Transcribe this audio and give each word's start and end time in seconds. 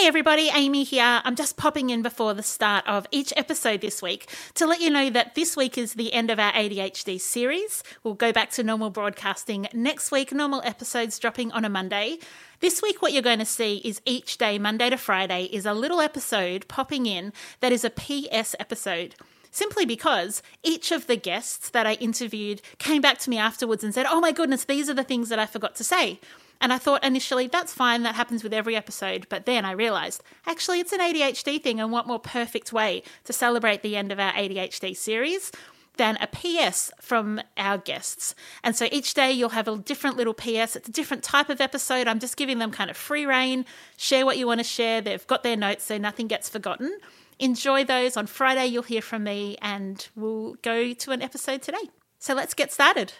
Hey 0.00 0.06
everybody, 0.06 0.48
Amy 0.54 0.82
here. 0.84 1.20
I'm 1.24 1.36
just 1.36 1.58
popping 1.58 1.90
in 1.90 2.00
before 2.00 2.32
the 2.32 2.42
start 2.42 2.86
of 2.86 3.06
each 3.10 3.34
episode 3.36 3.82
this 3.82 4.00
week 4.00 4.30
to 4.54 4.66
let 4.66 4.80
you 4.80 4.88
know 4.88 5.10
that 5.10 5.34
this 5.34 5.58
week 5.58 5.76
is 5.76 5.92
the 5.92 6.14
end 6.14 6.30
of 6.30 6.38
our 6.38 6.52
ADHD 6.52 7.20
series. 7.20 7.82
We'll 8.02 8.14
go 8.14 8.32
back 8.32 8.48
to 8.52 8.62
normal 8.62 8.88
broadcasting 8.88 9.68
next 9.74 10.10
week, 10.10 10.32
normal 10.32 10.62
episodes 10.64 11.18
dropping 11.18 11.52
on 11.52 11.66
a 11.66 11.68
Monday. 11.68 12.16
This 12.60 12.80
week, 12.80 13.02
what 13.02 13.12
you're 13.12 13.20
going 13.20 13.40
to 13.40 13.44
see 13.44 13.82
is 13.84 14.00
each 14.06 14.38
day, 14.38 14.58
Monday 14.58 14.88
to 14.88 14.96
Friday, 14.96 15.50
is 15.52 15.66
a 15.66 15.74
little 15.74 16.00
episode 16.00 16.66
popping 16.66 17.04
in 17.04 17.34
that 17.60 17.70
is 17.70 17.84
a 17.84 17.90
PS 17.90 18.56
episode 18.58 19.16
simply 19.50 19.84
because 19.84 20.42
each 20.62 20.92
of 20.92 21.08
the 21.08 21.16
guests 21.16 21.68
that 21.68 21.86
I 21.86 21.94
interviewed 21.94 22.62
came 22.78 23.02
back 23.02 23.18
to 23.18 23.28
me 23.28 23.36
afterwards 23.36 23.84
and 23.84 23.92
said, 23.92 24.06
Oh 24.08 24.20
my 24.20 24.32
goodness, 24.32 24.64
these 24.64 24.88
are 24.88 24.94
the 24.94 25.04
things 25.04 25.28
that 25.28 25.38
I 25.38 25.44
forgot 25.44 25.74
to 25.74 25.84
say. 25.84 26.20
And 26.60 26.72
I 26.72 26.78
thought 26.78 27.04
initially, 27.04 27.46
that's 27.46 27.72
fine, 27.72 28.02
that 28.02 28.14
happens 28.14 28.42
with 28.42 28.52
every 28.52 28.76
episode. 28.76 29.26
But 29.28 29.46
then 29.46 29.64
I 29.64 29.72
realized, 29.72 30.22
actually, 30.46 30.80
it's 30.80 30.92
an 30.92 31.00
ADHD 31.00 31.62
thing, 31.62 31.80
and 31.80 31.90
what 31.90 32.06
more 32.06 32.18
perfect 32.18 32.72
way 32.72 33.02
to 33.24 33.32
celebrate 33.32 33.82
the 33.82 33.96
end 33.96 34.12
of 34.12 34.20
our 34.20 34.32
ADHD 34.32 34.96
series 34.96 35.50
than 35.96 36.16
a 36.20 36.26
PS 36.26 36.90
from 37.00 37.40
our 37.56 37.76
guests. 37.76 38.34
And 38.64 38.74
so 38.74 38.88
each 38.90 39.12
day 39.12 39.32
you'll 39.32 39.50
have 39.50 39.68
a 39.68 39.76
different 39.76 40.16
little 40.16 40.32
PS. 40.34 40.76
It's 40.76 40.88
a 40.88 40.92
different 40.92 41.22
type 41.22 41.50
of 41.50 41.60
episode. 41.60 42.08
I'm 42.08 42.20
just 42.20 42.36
giving 42.36 42.58
them 42.58 42.70
kind 42.70 42.90
of 42.90 42.96
free 42.96 43.26
reign. 43.26 43.66
Share 43.96 44.24
what 44.24 44.38
you 44.38 44.46
want 44.46 44.60
to 44.60 44.64
share. 44.64 45.00
They've 45.00 45.26
got 45.26 45.42
their 45.42 45.56
notes, 45.56 45.84
so 45.84 45.98
nothing 45.98 46.26
gets 46.26 46.48
forgotten. 46.48 46.96
Enjoy 47.38 47.84
those. 47.84 48.16
On 48.16 48.26
Friday, 48.26 48.66
you'll 48.66 48.82
hear 48.82 49.02
from 49.02 49.24
me, 49.24 49.56
and 49.60 50.08
we'll 50.14 50.54
go 50.62 50.92
to 50.92 51.10
an 51.10 51.22
episode 51.22 51.62
today. 51.62 51.90
So 52.18 52.34
let's 52.34 52.54
get 52.54 52.72
started. 52.72 53.12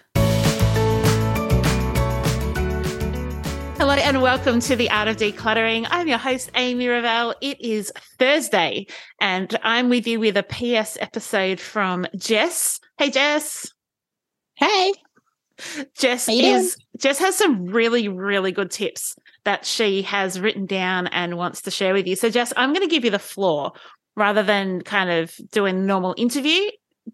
Hello 3.81 3.95
and 3.95 4.21
welcome 4.21 4.61
to 4.61 4.77
the 4.77 4.91
Art 4.91 5.09
of 5.09 5.17
Decluttering. 5.17 5.87
I'm 5.91 6.07
your 6.07 6.19
host, 6.19 6.51
Amy 6.55 6.87
Revell. 6.87 7.35
It 7.41 7.59
is 7.63 7.91
Thursday 8.19 8.87
and 9.23 9.59
I'm 9.63 9.89
with 9.89 10.07
you 10.07 10.21
with 10.21 10.37
a 10.37 10.43
PS 10.43 10.99
episode 11.01 11.59
from 11.59 12.07
Jess. 12.15 12.79
Hey, 12.99 13.11
Jess. 13.11 13.73
Hey. 14.57 14.93
Jess 15.97 16.29
is 16.29 16.77
Jess 16.99 17.19
has 17.21 17.37
some 17.37 17.65
really, 17.65 18.07
really 18.07 18.53
good 18.53 18.71
tips 18.71 19.17
that 19.45 19.65
she 19.65 20.03
has 20.03 20.39
written 20.39 20.67
down 20.67 21.07
and 21.07 21.39
wants 21.39 21.63
to 21.63 21.71
share 21.71 21.95
with 21.95 22.07
you. 22.07 22.17
So, 22.17 22.29
Jess, 22.29 22.53
I'm 22.59 22.75
going 22.75 22.87
to 22.87 22.95
give 22.95 23.07
you 23.07 23.11
the 23.11 23.19
floor 23.19 23.73
rather 24.15 24.43
than 24.43 24.83
kind 24.83 25.09
of 25.09 25.35
doing 25.53 25.87
normal 25.87 26.15
interview. 26.19 26.71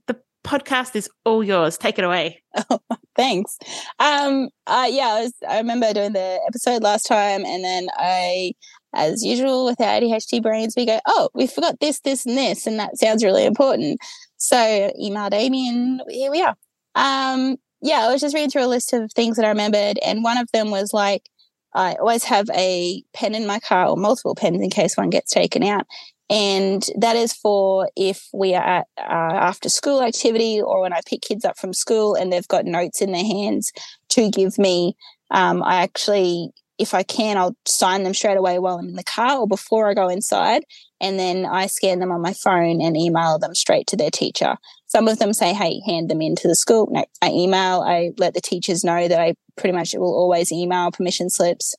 The 0.08 0.16
podcast 0.42 0.96
is 0.96 1.08
all 1.24 1.44
yours. 1.44 1.78
Take 1.78 2.00
it 2.00 2.04
away. 2.04 2.42
Oh, 2.68 2.80
thanks. 3.16 3.58
Um, 3.98 4.48
uh, 4.66 4.86
yeah, 4.88 5.08
I, 5.08 5.22
was, 5.22 5.32
I 5.48 5.58
remember 5.58 5.92
doing 5.92 6.12
the 6.12 6.40
episode 6.46 6.82
last 6.82 7.04
time, 7.04 7.44
and 7.44 7.64
then 7.64 7.88
I, 7.96 8.52
as 8.94 9.24
usual 9.24 9.64
with 9.64 9.80
our 9.80 10.00
ADHD 10.00 10.42
brains, 10.42 10.74
we 10.76 10.86
go, 10.86 11.00
oh, 11.06 11.30
we 11.34 11.46
forgot 11.46 11.80
this, 11.80 12.00
this, 12.00 12.26
and 12.26 12.36
this, 12.36 12.66
and 12.66 12.78
that 12.78 12.98
sounds 12.98 13.24
really 13.24 13.44
important. 13.44 13.98
So 14.36 14.56
emailed 14.56 15.34
Amy, 15.34 15.68
and 15.68 16.02
here 16.08 16.30
we 16.30 16.42
are. 16.42 16.56
Um, 16.94 17.56
yeah, 17.82 18.06
I 18.06 18.12
was 18.12 18.20
just 18.20 18.34
reading 18.34 18.50
through 18.50 18.64
a 18.64 18.68
list 18.68 18.92
of 18.92 19.10
things 19.12 19.36
that 19.36 19.44
I 19.44 19.50
remembered, 19.50 19.98
and 20.04 20.24
one 20.24 20.38
of 20.38 20.48
them 20.52 20.70
was 20.70 20.92
like, 20.92 21.28
I 21.74 21.94
always 21.94 22.24
have 22.24 22.48
a 22.54 23.02
pen 23.12 23.34
in 23.34 23.46
my 23.46 23.60
car 23.60 23.86
or 23.86 23.96
multiple 23.96 24.34
pens 24.34 24.62
in 24.62 24.70
case 24.70 24.96
one 24.96 25.10
gets 25.10 25.32
taken 25.32 25.62
out. 25.62 25.86
And 26.28 26.84
that 26.98 27.14
is 27.14 27.32
for 27.32 27.88
if 27.96 28.28
we 28.32 28.54
are 28.54 28.62
at 28.62 28.86
uh, 28.98 29.34
after 29.36 29.68
school 29.68 30.02
activity 30.02 30.60
or 30.60 30.80
when 30.80 30.92
I 30.92 31.00
pick 31.06 31.22
kids 31.22 31.44
up 31.44 31.56
from 31.56 31.72
school 31.72 32.14
and 32.14 32.32
they've 32.32 32.48
got 32.48 32.64
notes 32.64 33.00
in 33.00 33.12
their 33.12 33.24
hands 33.24 33.72
to 34.10 34.30
give 34.30 34.58
me. 34.58 34.96
Um, 35.30 35.62
I 35.62 35.82
actually, 35.82 36.50
if 36.78 36.94
I 36.94 37.04
can, 37.04 37.36
I'll 37.36 37.56
sign 37.64 38.02
them 38.02 38.14
straight 38.14 38.36
away 38.36 38.58
while 38.58 38.78
I'm 38.78 38.88
in 38.88 38.96
the 38.96 39.04
car 39.04 39.38
or 39.38 39.46
before 39.46 39.88
I 39.88 39.94
go 39.94 40.08
inside. 40.08 40.64
And 41.00 41.18
then 41.18 41.46
I 41.46 41.66
scan 41.66 42.00
them 42.00 42.10
on 42.10 42.22
my 42.22 42.32
phone 42.32 42.80
and 42.80 42.96
email 42.96 43.38
them 43.38 43.54
straight 43.54 43.86
to 43.88 43.96
their 43.96 44.10
teacher. 44.10 44.56
Some 44.86 45.06
of 45.08 45.18
them 45.18 45.32
say, 45.32 45.52
hey, 45.52 45.80
hand 45.86 46.08
them 46.08 46.22
in 46.22 46.34
to 46.36 46.48
the 46.48 46.56
school. 46.56 46.88
No, 46.90 47.04
I 47.22 47.30
email, 47.30 47.82
I 47.82 48.12
let 48.18 48.34
the 48.34 48.40
teachers 48.40 48.82
know 48.82 49.06
that 49.06 49.20
I 49.20 49.34
pretty 49.56 49.76
much 49.76 49.94
will 49.94 50.14
always 50.14 50.50
email 50.50 50.90
permission 50.90 51.30
slips 51.30 51.74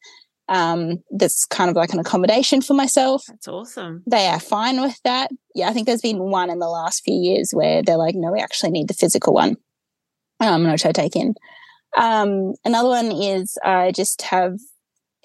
um, 0.50 1.04
that's 1.12 1.46
kind 1.46 1.70
of 1.70 1.76
like 1.76 1.94
an 1.94 2.00
accommodation 2.00 2.62
for 2.62 2.74
myself. 2.74 3.24
That's 3.28 3.48
awesome. 3.48 4.04
They 4.10 4.28
are 4.28 4.40
fine 4.40 4.82
with 4.82 5.00
that. 5.04 5.32
Yeah, 5.56 5.70
I 5.70 5.74
think 5.74 5.88
there's 5.88 6.02
been 6.02 6.20
one 6.20 6.50
in 6.50 6.60
the 6.60 6.70
last 6.70 7.04
few 7.04 7.16
years 7.16 7.52
where 7.52 7.84
they're 7.84 7.98
like, 7.98 8.16
no, 8.16 8.32
we 8.32 8.40
actually 8.40 8.72
need 8.72 8.88
the 8.88 8.94
physical 8.94 9.34
one, 9.34 9.58
um, 10.40 10.70
which 10.70 10.86
I 10.86 10.92
take 10.92 11.16
in. 11.16 11.36
Um, 11.98 12.54
another 12.64 12.90
one 12.90 13.12
is 13.12 13.58
I 13.64 13.92
just 13.92 14.22
have 14.22 14.60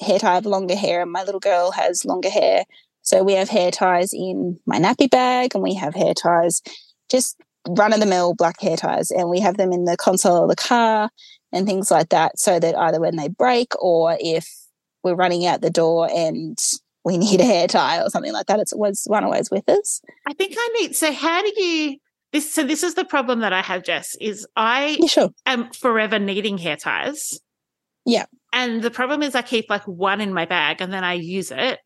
hair 0.00 0.18
tie, 0.18 0.32
I 0.32 0.34
have 0.34 0.46
longer 0.46 0.74
hair, 0.74 1.02
and 1.02 1.12
my 1.12 1.22
little 1.22 1.40
girl 1.40 1.70
has 1.72 2.04
longer 2.04 2.30
hair. 2.30 2.64
So 3.02 3.22
we 3.22 3.34
have 3.34 3.48
hair 3.48 3.70
ties 3.70 4.12
in 4.12 4.58
my 4.66 4.78
nappy 4.78 5.10
bag, 5.10 5.54
and 5.54 5.62
we 5.62 5.74
have 5.74 5.94
hair 5.94 6.14
ties, 6.14 6.62
just 7.10 7.36
run 7.68 7.92
of 7.92 8.00
the 8.00 8.06
mill 8.06 8.34
black 8.34 8.60
hair 8.60 8.76
ties, 8.76 9.10
and 9.10 9.28
we 9.28 9.40
have 9.40 9.56
them 9.56 9.72
in 9.72 9.84
the 9.84 9.96
console 9.96 10.44
of 10.44 10.48
the 10.48 10.56
car 10.56 11.10
and 11.52 11.66
things 11.66 11.90
like 11.90 12.08
that, 12.08 12.38
so 12.38 12.58
that 12.58 12.76
either 12.76 13.00
when 13.00 13.16
they 13.16 13.28
break 13.28 13.72
or 13.80 14.16
if 14.20 14.48
we're 15.02 15.14
running 15.14 15.46
out 15.46 15.60
the 15.60 15.70
door 15.70 16.08
and 16.10 16.58
we 17.04 17.18
need 17.18 17.40
a 17.40 17.44
hair 17.44 17.66
tie 17.66 18.00
or 18.02 18.10
something 18.10 18.32
like 18.32 18.46
that. 18.46 18.60
It's 18.60 18.72
always 18.72 19.04
one 19.06 19.24
always 19.24 19.50
with 19.50 19.68
us. 19.68 20.00
I 20.26 20.34
think 20.34 20.54
I 20.56 20.68
need. 20.80 20.94
So, 20.96 21.12
how 21.12 21.42
do 21.42 21.52
you? 21.62 21.96
This 22.32 22.52
so 22.52 22.62
this 22.62 22.82
is 22.82 22.94
the 22.94 23.04
problem 23.04 23.40
that 23.40 23.52
I 23.52 23.60
have, 23.60 23.82
Jess. 23.84 24.16
Is 24.20 24.46
I 24.56 24.96
Yeah, 25.00 25.06
sure. 25.06 25.30
am 25.44 25.70
forever 25.72 26.18
needing 26.18 26.56
hair 26.58 26.76
ties, 26.76 27.38
Yeah. 28.06 28.24
and 28.52 28.82
the 28.82 28.90
problem 28.90 29.22
is 29.22 29.34
I 29.34 29.42
keep 29.42 29.66
like 29.68 29.86
one 29.86 30.20
in 30.20 30.32
my 30.32 30.46
bag 30.46 30.80
and 30.80 30.92
then 30.92 31.04
I 31.04 31.14
use 31.14 31.50
it, 31.50 31.80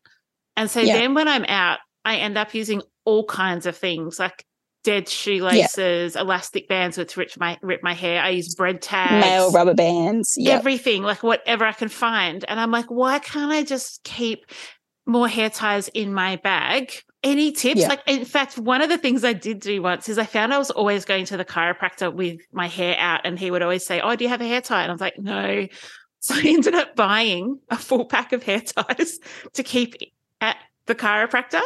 and 0.55 0.71
so 0.71 0.79
Yeah. 0.79 0.93
then 0.93 1.15
when 1.15 1.27
I'm 1.27 1.43
out, 1.45 1.79
I 2.05 2.17
end 2.17 2.37
up 2.37 2.53
using 2.53 2.81
all 3.03 3.25
kinds 3.25 3.65
of 3.65 3.75
things 3.75 4.19
like 4.19 4.45
dead 4.87 5.09
shoelaces, 5.09 6.15
elastic 6.15 6.69
bands 6.69 6.97
which 6.97 7.17
rip 7.17 7.37
my 7.37 7.57
rip 7.61 7.83
my 7.83 7.93
hair. 7.93 8.23
I 8.23 8.29
use 8.29 8.55
bread 8.55 8.81
tags, 8.81 9.25
Male 9.25 9.51
rubber 9.51 9.73
bands. 9.73 10.35
Yeah. 10.37 10.53
everything, 10.53 11.03
like 11.03 11.23
whatever 11.23 11.65
I 11.65 11.73
can 11.73 11.89
find. 11.89 12.45
And 12.47 12.57
I'm 12.57 12.71
like, 12.71 12.85
why 12.85 13.19
can't 13.19 13.51
I 13.51 13.63
just 13.63 14.05
keep 14.05 14.45
more 15.05 15.27
hair 15.27 15.49
ties 15.49 15.89
in 15.89 16.13
my 16.13 16.37
bag? 16.37 16.93
Any 17.21 17.51
tips? 17.51 17.81
Like, 17.81 18.01
in 18.07 18.23
fact, 18.23 18.57
one 18.57 18.81
of 18.81 18.87
the 18.87 18.97
things 18.97 19.25
I 19.25 19.33
did 19.33 19.59
do 19.59 19.81
once 19.81 20.07
is 20.07 20.17
I 20.17 20.25
found 20.25 20.53
I 20.53 20.57
was 20.57 20.71
always 20.71 21.03
going 21.03 21.25
to 21.25 21.35
the 21.35 21.43
chiropractor 21.43 22.13
with 22.13 22.39
my 22.53 22.67
hair 22.67 22.95
out, 22.97 23.21
and 23.25 23.37
he 23.37 23.51
would 23.51 23.61
always 23.61 23.85
say, 23.85 23.99
Oh, 23.99 24.15
do 24.15 24.23
you 24.23 24.29
have 24.29 24.39
a 24.39 24.47
hair 24.47 24.61
tie? 24.61 24.83
And 24.83 24.91
I 24.91 24.93
was 24.93 25.01
like, 25.01 25.19
No. 25.19 25.67
So 26.19 26.33
I 26.33 26.41
ended 26.45 26.73
up 26.73 26.95
buying 26.95 27.59
a 27.69 27.77
full 27.77 28.03
pack 28.03 28.33
of 28.33 28.41
hair 28.41 28.59
ties 28.75 29.19
to 29.53 29.61
keep 29.61 29.93
at 30.41 30.57
the 30.87 30.95
chiropractor. 30.95 31.61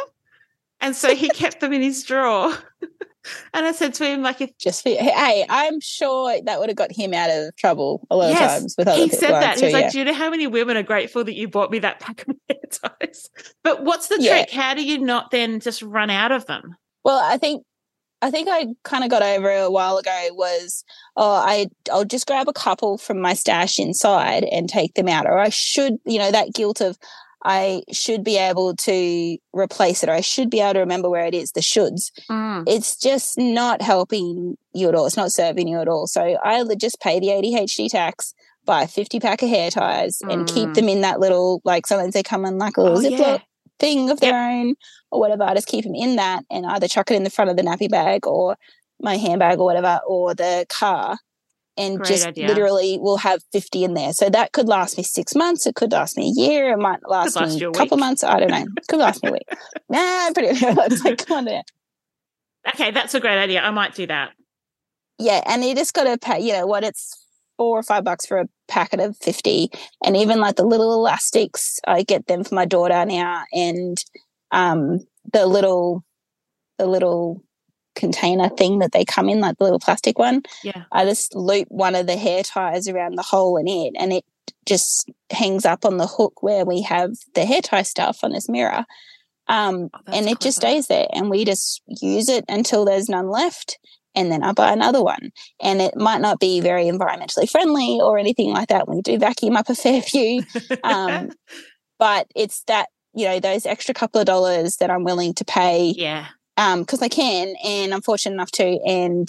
And 0.78 0.94
so 0.94 1.14
he 1.14 1.30
kept 1.30 1.60
them 1.60 1.72
in 1.72 1.80
his 1.80 2.02
drawer. 2.04 2.52
and 3.54 3.66
I 3.66 3.72
said 3.72 3.94
to 3.94 4.04
him, 4.06 4.22
like, 4.22 4.40
if 4.40 4.56
Just 4.58 4.82
for 4.82 4.90
hey, 4.90 5.44
I'm 5.48 5.80
sure 5.80 6.40
that 6.44 6.58
would 6.60 6.68
have 6.68 6.76
got 6.76 6.92
him 6.92 7.14
out 7.14 7.30
of 7.30 7.54
trouble 7.56 8.06
a 8.10 8.16
lot 8.16 8.30
of 8.32 8.38
times 8.38 8.74
with 8.76 8.88
other 8.88 9.00
he 9.00 9.08
said 9.08 9.32
that. 9.32 9.58
He's 9.58 9.72
like, 9.72 9.84
yeah. 9.84 9.90
"Do 9.90 9.98
you 9.98 10.04
know 10.04 10.14
how 10.14 10.30
many 10.30 10.46
women 10.46 10.76
are 10.76 10.82
grateful 10.82 11.24
that 11.24 11.34
you 11.34 11.48
bought 11.48 11.70
me 11.70 11.78
that 11.80 12.00
pack 12.00 12.26
of 12.28 12.36
hair 12.48 12.58
ties?" 13.00 13.30
But 13.62 13.84
what's 13.84 14.08
the 14.08 14.18
Yeah. 14.20 14.38
trick? 14.44 14.50
How 14.50 14.74
do 14.74 14.84
you 14.84 14.98
not 14.98 15.30
then 15.30 15.60
just 15.60 15.82
run 15.82 16.10
out 16.10 16.32
of 16.32 16.46
them? 16.46 16.76
Well, 17.04 17.20
I 17.22 17.36
think 17.38 17.64
I 18.22 18.30
think 18.30 18.48
I 18.48 18.66
kind 18.84 19.02
of 19.02 19.10
got 19.10 19.22
over 19.22 19.50
a 19.50 19.70
while 19.70 19.98
ago 19.98 20.28
was 20.32 20.84
oh 21.16 21.34
I 21.34 21.66
I'll 21.92 22.04
just 22.04 22.26
grab 22.26 22.48
a 22.48 22.52
couple 22.52 22.96
from 22.98 23.20
my 23.20 23.34
stash 23.34 23.78
inside 23.80 24.44
and 24.44 24.68
take 24.68 24.94
them 24.94 25.08
out 25.08 25.26
or 25.26 25.38
I 25.38 25.48
should 25.48 25.94
you 26.06 26.18
know 26.20 26.30
that 26.30 26.54
guilt 26.54 26.80
of 26.80 26.96
I 27.44 27.82
should 27.90 28.22
be 28.24 28.36
able 28.38 28.74
to 28.76 29.36
replace 29.52 30.02
it 30.02 30.08
or 30.08 30.12
I 30.12 30.20
should 30.20 30.48
be 30.50 30.60
able 30.60 30.74
to 30.74 30.78
remember 30.80 31.10
where 31.10 31.24
it 31.26 31.34
is 31.34 31.52
the 31.52 31.60
shoulds 31.60 32.10
Mm. 32.30 32.64
it's 32.66 32.96
just 32.96 33.38
not 33.38 33.82
helping 33.82 34.56
you 34.74 34.88
at 34.88 34.94
all 34.94 35.06
it's 35.06 35.16
not 35.16 35.32
serving 35.32 35.68
you 35.68 35.78
at 35.80 35.88
all 35.88 36.06
so 36.06 36.22
I 36.44 36.62
would 36.62 36.80
just 36.80 37.00
pay 37.00 37.18
the 37.20 37.28
ADHD 37.28 37.88
tax 37.90 38.34
buy 38.64 38.82
a 38.82 38.86
50 38.88 39.18
pack 39.20 39.42
of 39.42 39.48
hair 39.48 39.70
ties 39.70 40.20
and 40.30 40.46
keep 40.46 40.68
Mm. 40.70 40.74
them 40.74 40.88
in 40.88 41.00
that 41.00 41.18
little 41.20 41.60
like 41.64 41.86
sometimes 41.86 42.14
they 42.14 42.22
come 42.22 42.44
in 42.44 42.58
like 42.58 42.76
a 42.76 42.82
little 42.82 42.98
Oh, 42.98 43.00
ziploc 43.00 43.18
yeah. 43.18 43.38
thing 43.80 44.08
of 44.10 44.20
their 44.20 44.34
own 44.36 44.74
or 45.10 45.18
whatever. 45.20 45.42
I 45.42 45.54
just 45.54 45.66
keep 45.66 45.84
them 45.84 45.94
in 45.96 46.16
that 46.16 46.44
and 46.50 46.64
either 46.66 46.86
chuck 46.88 47.10
it 47.10 47.14
in 47.16 47.24
the 47.24 47.30
front 47.30 47.50
of 47.50 47.56
the 47.56 47.62
nappy 47.64 47.90
bag 47.90 48.26
or 48.26 48.56
my 49.00 49.16
handbag 49.16 49.58
or 49.58 49.64
whatever 49.66 50.00
or 50.06 50.32
the 50.34 50.64
car 50.68 51.18
and 51.76 51.98
Great 51.98 52.08
just 52.08 52.26
idea. 52.26 52.48
literally 52.48 52.98
will 52.98 53.16
have 53.18 53.42
50 53.52 53.84
in 53.84 53.94
there. 53.94 54.12
So 54.12 54.28
that 54.28 54.52
could 54.52 54.68
last 54.68 54.96
me 54.98 55.04
six 55.04 55.34
months. 55.34 55.66
It 55.66 55.74
could 55.74 55.92
last 55.92 56.16
me 56.16 56.28
a 56.28 56.40
year. 56.40 56.72
It 56.72 56.78
might 56.78 57.00
last, 57.08 57.36
last 57.36 57.58
me 57.58 57.64
a 57.64 57.70
a 57.70 57.72
couple 57.72 57.96
week. 57.96 58.00
months. 58.00 58.22
I 58.22 58.40
don't 58.40 58.50
know. 58.50 58.66
It 58.76 58.86
could 58.88 58.98
last 58.98 59.22
me 59.22 59.30
a 59.30 59.32
week. 59.32 59.48
Nah, 59.88 60.30
pretty 60.32 60.48
It's 60.62 61.04
like, 61.04 61.26
come 61.26 61.38
on 61.38 61.44
down. 61.46 61.62
Okay, 62.68 62.90
that's 62.90 63.14
a 63.14 63.20
great 63.20 63.38
idea. 63.38 63.62
I 63.62 63.70
might 63.70 63.94
do 63.94 64.06
that. 64.06 64.32
Yeah. 65.18 65.40
And 65.46 65.64
you 65.64 65.74
just 65.74 65.94
got 65.94 66.04
to 66.04 66.18
pay, 66.18 66.40
you 66.40 66.52
know 66.52 66.66
what, 66.66 66.84
it's 66.84 67.18
four 67.56 67.78
or 67.78 67.82
five 67.82 68.04
bucks 68.04 68.26
for 68.26 68.38
a 68.38 68.48
packet 68.68 69.00
of 69.00 69.16
50. 69.18 69.70
And 70.04 70.16
even 70.16 70.40
like 70.40 70.56
the 70.56 70.64
little 70.64 70.92
elastics, 70.92 71.80
I 71.86 72.02
get 72.02 72.26
them 72.26 72.44
for 72.44 72.54
my 72.54 72.64
daughter 72.64 73.04
now. 73.04 73.44
And 73.52 74.02
um, 74.50 75.00
the 75.32 75.46
little, 75.46 76.04
the 76.78 76.86
little 76.86 77.42
container 77.94 78.48
thing 78.48 78.78
that 78.78 78.92
they 78.92 79.04
come 79.04 79.28
in, 79.28 79.40
like 79.40 79.58
the 79.58 79.64
little 79.64 79.78
plastic 79.78 80.18
one, 80.18 80.42
Yeah. 80.62 80.84
I 80.92 81.04
just 81.04 81.34
loop 81.34 81.68
one 81.70 81.94
of 81.94 82.06
the 82.06 82.16
hair 82.16 82.42
ties 82.42 82.88
around 82.88 83.16
the 83.16 83.22
hole 83.22 83.56
in 83.56 83.68
it 83.68 83.94
and 83.98 84.12
it 84.12 84.24
just 84.66 85.10
hangs 85.30 85.64
up 85.64 85.84
on 85.84 85.96
the 85.96 86.06
hook 86.06 86.42
where 86.42 86.64
we 86.64 86.82
have 86.82 87.10
the 87.34 87.44
hair 87.44 87.60
tie 87.60 87.82
stuff 87.82 88.18
on 88.22 88.32
this 88.32 88.48
mirror. 88.48 88.84
Um, 89.48 89.90
Oh, 89.92 90.12
and 90.12 90.28
it 90.28 90.40
just 90.40 90.58
stays 90.58 90.86
there 90.86 91.08
and 91.12 91.28
we 91.28 91.44
just 91.44 91.82
use 91.86 92.28
it 92.28 92.44
until 92.48 92.84
there's 92.84 93.08
none 93.08 93.28
left 93.28 93.78
and 94.14 94.30
then 94.30 94.42
I 94.42 94.52
buy 94.52 94.72
another 94.72 95.02
one. 95.02 95.30
And 95.60 95.80
it 95.80 95.96
might 95.96 96.20
not 96.20 96.38
be 96.38 96.60
very 96.60 96.84
environmentally 96.84 97.50
friendly 97.50 97.98
or 98.00 98.18
anything 98.18 98.52
like 98.52 98.68
that. 98.68 98.88
We 98.88 99.00
do 99.00 99.18
vacuum 99.18 99.56
up 99.56 99.68
a 99.68 99.74
fair 99.74 100.02
few. 100.12 100.42
Um, 100.84 101.30
but 101.98 102.26
it's 102.36 102.62
that, 102.64 102.88
you 103.14 103.26
know, 103.26 103.40
those 103.40 103.66
extra 103.66 103.94
couple 103.94 104.20
of 104.20 104.26
dollars 104.26 104.76
that 104.76 104.90
I'm 104.90 105.04
willing 105.04 105.34
to 105.34 105.44
pay 105.44 105.94
yeah. 105.96 106.28
Um 106.56 106.80
because 106.80 107.02
I 107.02 107.08
can 107.08 107.54
and 107.64 107.92
I'm 107.94 108.02
fortunate 108.02 108.34
enough 108.34 108.50
to 108.52 108.64
and 108.86 109.28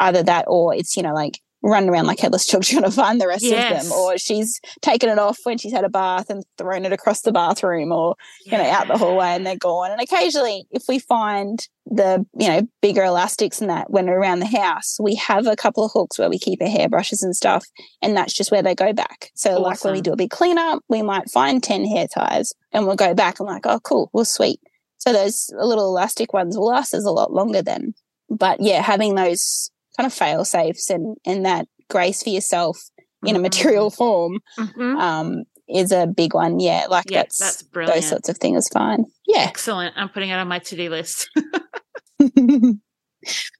either 0.00 0.22
that 0.22 0.44
or 0.48 0.74
it's 0.74 0.96
you 0.96 1.02
know 1.02 1.14
like 1.14 1.40
run 1.66 1.88
around 1.88 2.06
like 2.06 2.20
headless 2.20 2.46
chook 2.46 2.62
trying 2.64 2.82
to 2.82 2.90
find 2.90 3.18
the 3.18 3.26
rest 3.26 3.42
Yes. 3.42 3.84
of 3.84 3.88
them 3.88 3.98
or 3.98 4.18
she's 4.18 4.60
taken 4.82 5.08
it 5.08 5.18
off 5.18 5.38
when 5.44 5.56
she's 5.56 5.72
had 5.72 5.82
a 5.84 5.88
bath 5.88 6.28
and 6.28 6.44
thrown 6.58 6.84
it 6.84 6.92
across 6.92 7.22
the 7.22 7.32
bathroom 7.32 7.90
or 7.90 8.16
you 8.44 8.52
know 8.52 8.68
out 8.68 8.86
the 8.86 8.98
hallway 8.98 9.28
and 9.28 9.46
they're 9.46 9.56
gone. 9.56 9.90
And 9.90 9.98
occasionally 10.00 10.66
if 10.72 10.82
we 10.88 10.98
find 10.98 11.66
the 11.86 12.26
you 12.38 12.48
know 12.48 12.68
bigger 12.82 13.04
elastics 13.04 13.62
and 13.62 13.70
that 13.70 13.90
when 13.90 14.06
we're 14.06 14.18
around 14.18 14.40
the 14.40 14.46
house 14.46 14.98
we 15.00 15.14
have 15.14 15.46
a 15.46 15.56
couple 15.56 15.84
of 15.86 15.92
hooks 15.92 16.18
where 16.18 16.28
we 16.28 16.38
keep 16.38 16.60
our 16.60 16.68
hairbrushes 16.68 17.22
and 17.22 17.34
stuff 17.34 17.64
and 18.02 18.14
that's 18.14 18.34
just 18.34 18.50
where 18.50 18.62
they 18.62 18.74
go 18.74 18.92
back. 18.92 19.30
So 19.34 19.58
like 19.58 19.82
when 19.84 19.94
we 19.94 20.00
do 20.02 20.12
a 20.12 20.16
big 20.16 20.30
cleanup 20.30 20.82
we 20.90 21.00
might 21.00 21.30
find 21.30 21.62
10 21.62 21.86
hair 21.86 22.06
ties 22.08 22.52
and 22.72 22.86
we'll 22.86 22.96
go 22.96 23.14
back 23.14 23.40
and 23.40 23.46
like 23.46 23.64
oh 23.64 23.80
cool 23.80 24.10
well 24.12 24.26
sweet 24.26 24.60
so 25.06 25.12
those 25.12 25.50
little 25.58 25.84
elastic 25.86 26.32
ones 26.32 26.56
will 26.56 26.66
last 26.68 26.94
us 26.94 27.04
a 27.04 27.10
lot 27.10 27.32
longer 27.32 27.60
then. 27.62 27.92
But 28.30 28.60
yeah, 28.60 28.80
having 28.82 29.14
those 29.14 29.70
kind 29.96 30.06
of 30.06 30.12
fail 30.14 30.44
safes 30.44 30.88
and 30.90 31.16
and 31.26 31.44
that 31.44 31.66
grace 31.90 32.22
for 32.22 32.30
yourself 32.30 32.78
in 33.26 33.36
a 33.36 33.38
Mhm. 33.38 33.42
material 33.42 33.90
form 33.90 34.40
Mhm. 34.58 34.98
um, 35.00 35.44
is 35.68 35.92
a 35.92 36.06
big 36.06 36.34
one. 36.34 36.60
Yeah, 36.60 36.86
like 36.88 37.10
Yeah, 37.10 37.22
that's, 37.22 37.38
that's 37.38 37.62
brilliant. 37.62 37.94
those 38.02 38.08
sorts 38.08 38.28
of 38.28 38.38
things 38.38 38.64
is 38.64 38.68
fine. 38.68 39.04
Yeah, 39.26 39.40
Excellent. 39.48 39.94
I'm 39.96 40.08
putting 40.08 40.30
it 40.30 40.34
on 40.34 40.48
my 40.48 40.58
to 40.60 40.76
do 40.76 40.88
list. 40.90 41.28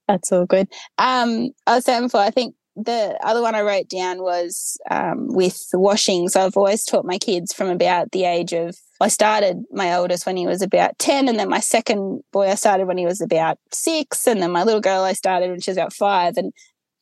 that's 0.08 0.32
all 0.32 0.47
good. 0.47 0.69
Um, 0.99 1.50
I 1.67 1.76
was 1.76 1.85
saying 1.85 2.02
before, 2.02 2.20
I 2.20 2.31
think 2.31 2.55
the 2.76 3.17
other 3.23 3.40
one 3.40 3.55
I 3.55 3.62
wrote 3.62 3.88
down 3.88 4.20
was 4.23 4.76
um, 4.90 5.29
with 5.29 5.58
washing. 5.73 6.29
So 6.29 6.44
I've 6.44 6.56
always 6.56 6.85
taught 6.85 7.05
my 7.05 7.19
kids 7.19 7.52
from 7.52 7.69
about 7.69 8.11
the 8.12 8.25
age 8.25 8.52
of, 8.52 8.76
I 9.04 9.08
started 9.08 9.64
my 9.70 9.94
oldest 9.94 10.24
when 10.24 10.38
he 10.38 10.46
was 10.46 10.62
about 10.62 10.98
10, 10.98 11.28
and 11.28 11.38
then 11.38 11.50
my 11.50 11.60
second 11.60 12.22
boy 12.32 12.48
I 12.48 12.54
started 12.54 12.86
when 12.86 12.96
he 12.96 13.04
was 13.04 13.20
about 13.20 13.58
six, 13.70 14.26
and 14.26 14.40
then 14.40 14.50
my 14.50 14.64
little 14.64 14.80
girl 14.80 15.02
I 15.02 15.12
started 15.12 15.50
when 15.50 15.60
she 15.60 15.70
was 15.70 15.76
about 15.76 15.92
five, 15.92 16.38
and 16.38 16.54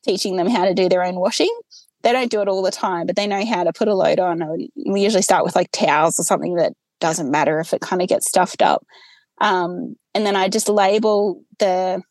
teaching 0.03 0.35
them 0.35 0.49
how 0.49 0.65
to 0.65 0.73
do 0.73 0.89
their 0.89 1.01
own 1.01 1.15
washing. 1.15 1.55
They 2.01 2.11
don't 2.11 2.29
do 2.29 2.41
it 2.41 2.49
all 2.49 2.61
the 2.61 2.71
time, 2.71 3.07
but 3.07 3.15
they 3.15 3.25
know 3.25 3.45
how 3.45 3.63
to 3.63 3.71
put 3.71 3.87
a 3.87 3.95
load 3.95 4.19
on. 4.19 4.41
We 4.85 5.01
usually 5.01 5.21
start 5.21 5.45
with 5.45 5.55
like 5.55 5.71
towels 5.71 6.19
or 6.19 6.23
something 6.23 6.55
that 6.55 6.73
doesn't 6.99 7.31
matter 7.31 7.61
if 7.61 7.73
it 7.73 7.79
kind 7.79 8.01
of 8.01 8.09
gets 8.09 8.27
stuffed 8.27 8.61
up. 8.61 8.85
Um, 9.39 9.95
and 10.13 10.25
then 10.25 10.35
I 10.35 10.49
just 10.49 10.67
label 10.67 11.41
the 11.59 12.01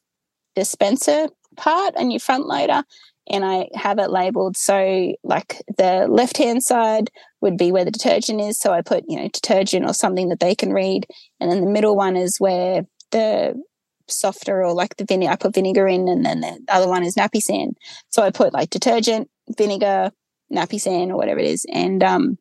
dispenser 0.56 1.28
part 1.58 1.92
and 1.98 2.10
your 2.10 2.20
front 2.20 2.46
loader 2.46 2.82
and 3.30 3.44
I 3.44 3.68
have 3.74 3.98
it 3.98 4.10
labeled 4.10 4.56
so 4.56 5.12
like 5.22 5.62
the 5.78 6.06
left 6.08 6.36
hand 6.36 6.62
side 6.62 7.10
would 7.40 7.56
be 7.56 7.70
where 7.72 7.84
the 7.84 7.90
detergent 7.90 8.40
is. 8.40 8.58
So 8.58 8.72
I 8.72 8.82
put, 8.82 9.04
you 9.08 9.16
know, 9.16 9.28
detergent 9.28 9.84
or 9.86 9.94
something 9.94 10.28
that 10.28 10.40
they 10.40 10.54
can 10.54 10.72
read. 10.72 11.06
And 11.40 11.50
then 11.50 11.60
the 11.64 11.70
middle 11.70 11.96
one 11.96 12.16
is 12.16 12.38
where 12.38 12.86
the 13.10 13.60
softer 14.08 14.64
or 14.64 14.72
like 14.72 14.96
the 14.96 15.04
vinegar 15.04 15.32
I 15.32 15.36
put 15.36 15.54
vinegar 15.54 15.86
in 15.86 16.08
and 16.08 16.24
then 16.24 16.40
the 16.40 16.58
other 16.68 16.88
one 16.88 17.04
is 17.04 17.14
NapiSan. 17.14 17.74
So 18.10 18.22
I 18.22 18.30
put 18.30 18.52
like 18.52 18.70
detergent, 18.70 19.30
vinegar, 19.56 20.10
NapiSan 20.52 21.08
or 21.10 21.16
whatever 21.16 21.40
it 21.40 21.46
is. 21.46 21.64
And 21.72 22.02
um 22.02 22.38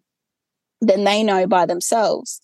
then 0.82 1.04
they 1.04 1.24
know 1.24 1.46
by 1.48 1.66
themselves 1.66 2.42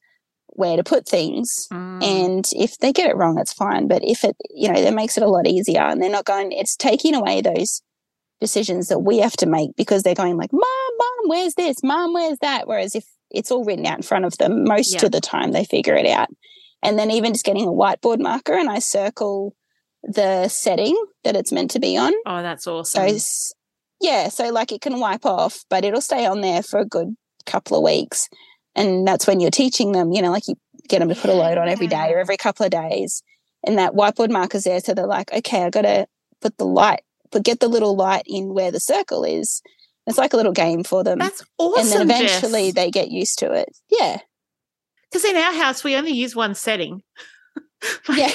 where 0.50 0.78
to 0.78 0.84
put 0.84 1.08
things 1.08 1.68
Mm. 1.72 2.04
and 2.04 2.50
if 2.56 2.78
they 2.78 2.94
get 2.94 3.10
it 3.10 3.16
wrong 3.18 3.38
it's 3.40 3.54
fine 3.54 3.88
but 3.88 4.04
if 4.04 4.24
it 4.24 4.36
you 4.50 4.72
know 4.72 4.82
that 4.82 4.94
makes 4.94 5.18
it 5.18 5.24
a 5.24 5.28
lot 5.28 5.48
easier 5.48 5.82
and 5.82 6.02
they're 6.02 6.10
not 6.10 6.26
going 6.26 6.52
it's 6.52 6.76
taking 6.76 7.14
away 7.16 7.42
those 7.42 7.82
decisions 8.40 8.88
that 8.90 9.00
we 9.00 9.18
have 9.20 9.34
to 9.38 9.46
make 9.48 9.76
because 9.76 10.04
they're 10.04 10.14
going 10.16 10.38
like 10.38 10.54
mom 10.54 10.62
mom 11.00 11.30
where's 11.30 11.56
this? 11.56 11.84
Mom 11.84 12.14
where's 12.14 12.38
that? 12.40 12.68
Whereas 12.68 12.96
if 12.96 13.06
it's 13.32 13.52
all 13.52 13.66
written 13.66 13.86
out 13.86 13.98
in 13.98 14.04
front 14.04 14.26
of 14.26 14.38
them 14.38 14.64
most 14.64 14.94
Yeah. 14.94 15.06
of 15.06 15.12
the 15.12 15.22
time 15.22 15.52
they 15.52 15.66
figure 15.66 15.96
it 15.96 16.06
out. 16.06 16.30
And 16.84 16.98
then 17.00 17.10
even 17.12 17.34
just 17.34 17.46
getting 17.46 17.66
a 17.66 17.72
whiteboard 17.72 18.20
marker 18.20 18.54
and 18.54 18.70
i 18.70 18.80
circle 18.80 19.56
the 20.04 20.48
setting 20.48 20.96
that 21.24 21.36
it's 21.36 21.52
meant 21.52 21.72
to 21.72 21.80
be 21.80 21.98
on. 21.98 22.14
Oh, 22.26 22.42
that's 22.42 22.68
awesome. 22.68 23.04
s- 23.04 23.52
yeah 24.00 24.30
so 24.30 24.50
like 24.52 24.72
it 24.72 24.82
can 24.82 25.00
wipe 25.00 25.26
off 25.26 25.66
but 25.72 25.84
it'll 25.84 26.02
stay 26.02 26.26
on 26.28 26.42
there 26.42 26.62
for 26.62 26.80
a 26.80 26.86
good 26.86 27.16
couple 27.46 27.78
of 27.78 27.84
weeks. 27.84 28.30
And 28.76 29.08
that's 29.08 29.26
when 29.26 29.40
you're 29.40 29.50
teaching 29.52 29.92
them 29.94 30.12
you 30.12 30.22
know 30.22 30.32
like 30.32 30.48
you 30.48 30.56
get 30.88 31.00
them 31.00 31.10
to 31.10 31.16
put 31.16 31.30
a 31.32 31.34
load 31.34 31.58
on 31.58 31.68
every 31.68 31.88
day 31.88 32.14
or 32.14 32.20
every 32.20 32.38
couple 32.38 32.66
of 32.66 32.72
days. 32.72 33.24
And 33.66 33.78
that 33.80 33.94
whiteboard 33.94 34.30
marker's 34.30 34.64
there 34.66 34.80
so 34.80 34.94
they're 34.94 35.08
like 35.08 35.34
okay 35.34 35.64
i 35.64 35.70
gotta 35.72 36.08
put 36.42 36.56
the 36.60 36.66
light 36.66 37.02
but 37.32 37.44
get 37.44 37.60
the 37.60 37.68
little 37.68 37.96
light 37.96 38.24
in 38.26 38.54
where 38.54 38.72
the 38.72 38.80
circle 38.80 39.24
is 39.24 39.62
it's 40.06 40.18
like 40.18 40.34
a 40.34 40.38
little 40.38 40.54
game 40.54 40.84
for 40.84 41.04
them 41.04 41.20
That's 41.20 41.44
awesome. 41.58 41.82
and 42.02 42.10
then 42.10 42.22
eventually 42.22 42.72
they 42.72 42.90
get 42.92 43.12
used 43.12 43.40
to 43.40 43.52
it 43.52 43.70
yeah 43.90 44.20
because 45.10 45.24
in 45.26 45.36
our 45.36 45.54
house 45.54 45.84
we 45.84 45.96
only 45.96 46.12
use 46.12 46.36
one 46.36 46.56
setting. 46.56 47.02
Yeah. 48.10 48.32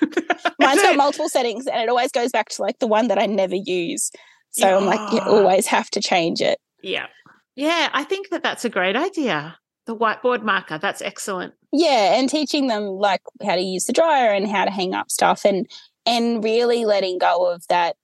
Mine's 0.58 0.80
got 0.80 0.96
multiple 1.04 1.28
settings 1.28 1.66
and 1.66 1.82
it 1.82 1.88
always 1.90 2.10
goes 2.10 2.30
back 2.32 2.48
to 2.50 2.62
like 2.62 2.78
the 2.78 2.86
one 2.86 3.08
that 3.08 3.18
i 3.18 3.26
never 3.26 3.54
use 3.54 4.10
so 4.50 4.78
i'm 4.78 4.86
like 4.86 5.12
you 5.12 5.18
always 5.20 5.66
have 5.66 5.90
to 5.90 6.00
change 6.00 6.40
it 6.40 6.58
Yeah. 6.82 7.06
Yeah, 7.54 7.90
I 7.92 8.04
think 8.04 8.30
that 8.30 8.44
that's 8.44 8.64
a 8.64 8.68
great 8.70 8.94
idea. 8.94 9.58
The 9.86 9.96
whiteboard 9.96 10.42
marker, 10.42 10.78
that's 10.78 11.02
excellent. 11.02 11.52
yeah 11.72 12.18
and 12.18 12.30
teaching 12.30 12.68
them 12.68 12.84
like 12.84 13.20
how 13.44 13.56
to 13.56 13.60
use 13.60 13.84
the 13.84 13.92
dryer 13.92 14.32
and 14.32 14.48
how 14.48 14.64
to 14.64 14.70
hang 14.70 14.94
up 14.94 15.10
stuff 15.10 15.44
and 15.44 15.66
and 16.06 16.42
really 16.42 16.84
letting 16.86 17.18
go 17.18 17.50
of 17.50 17.66
that 17.68 17.96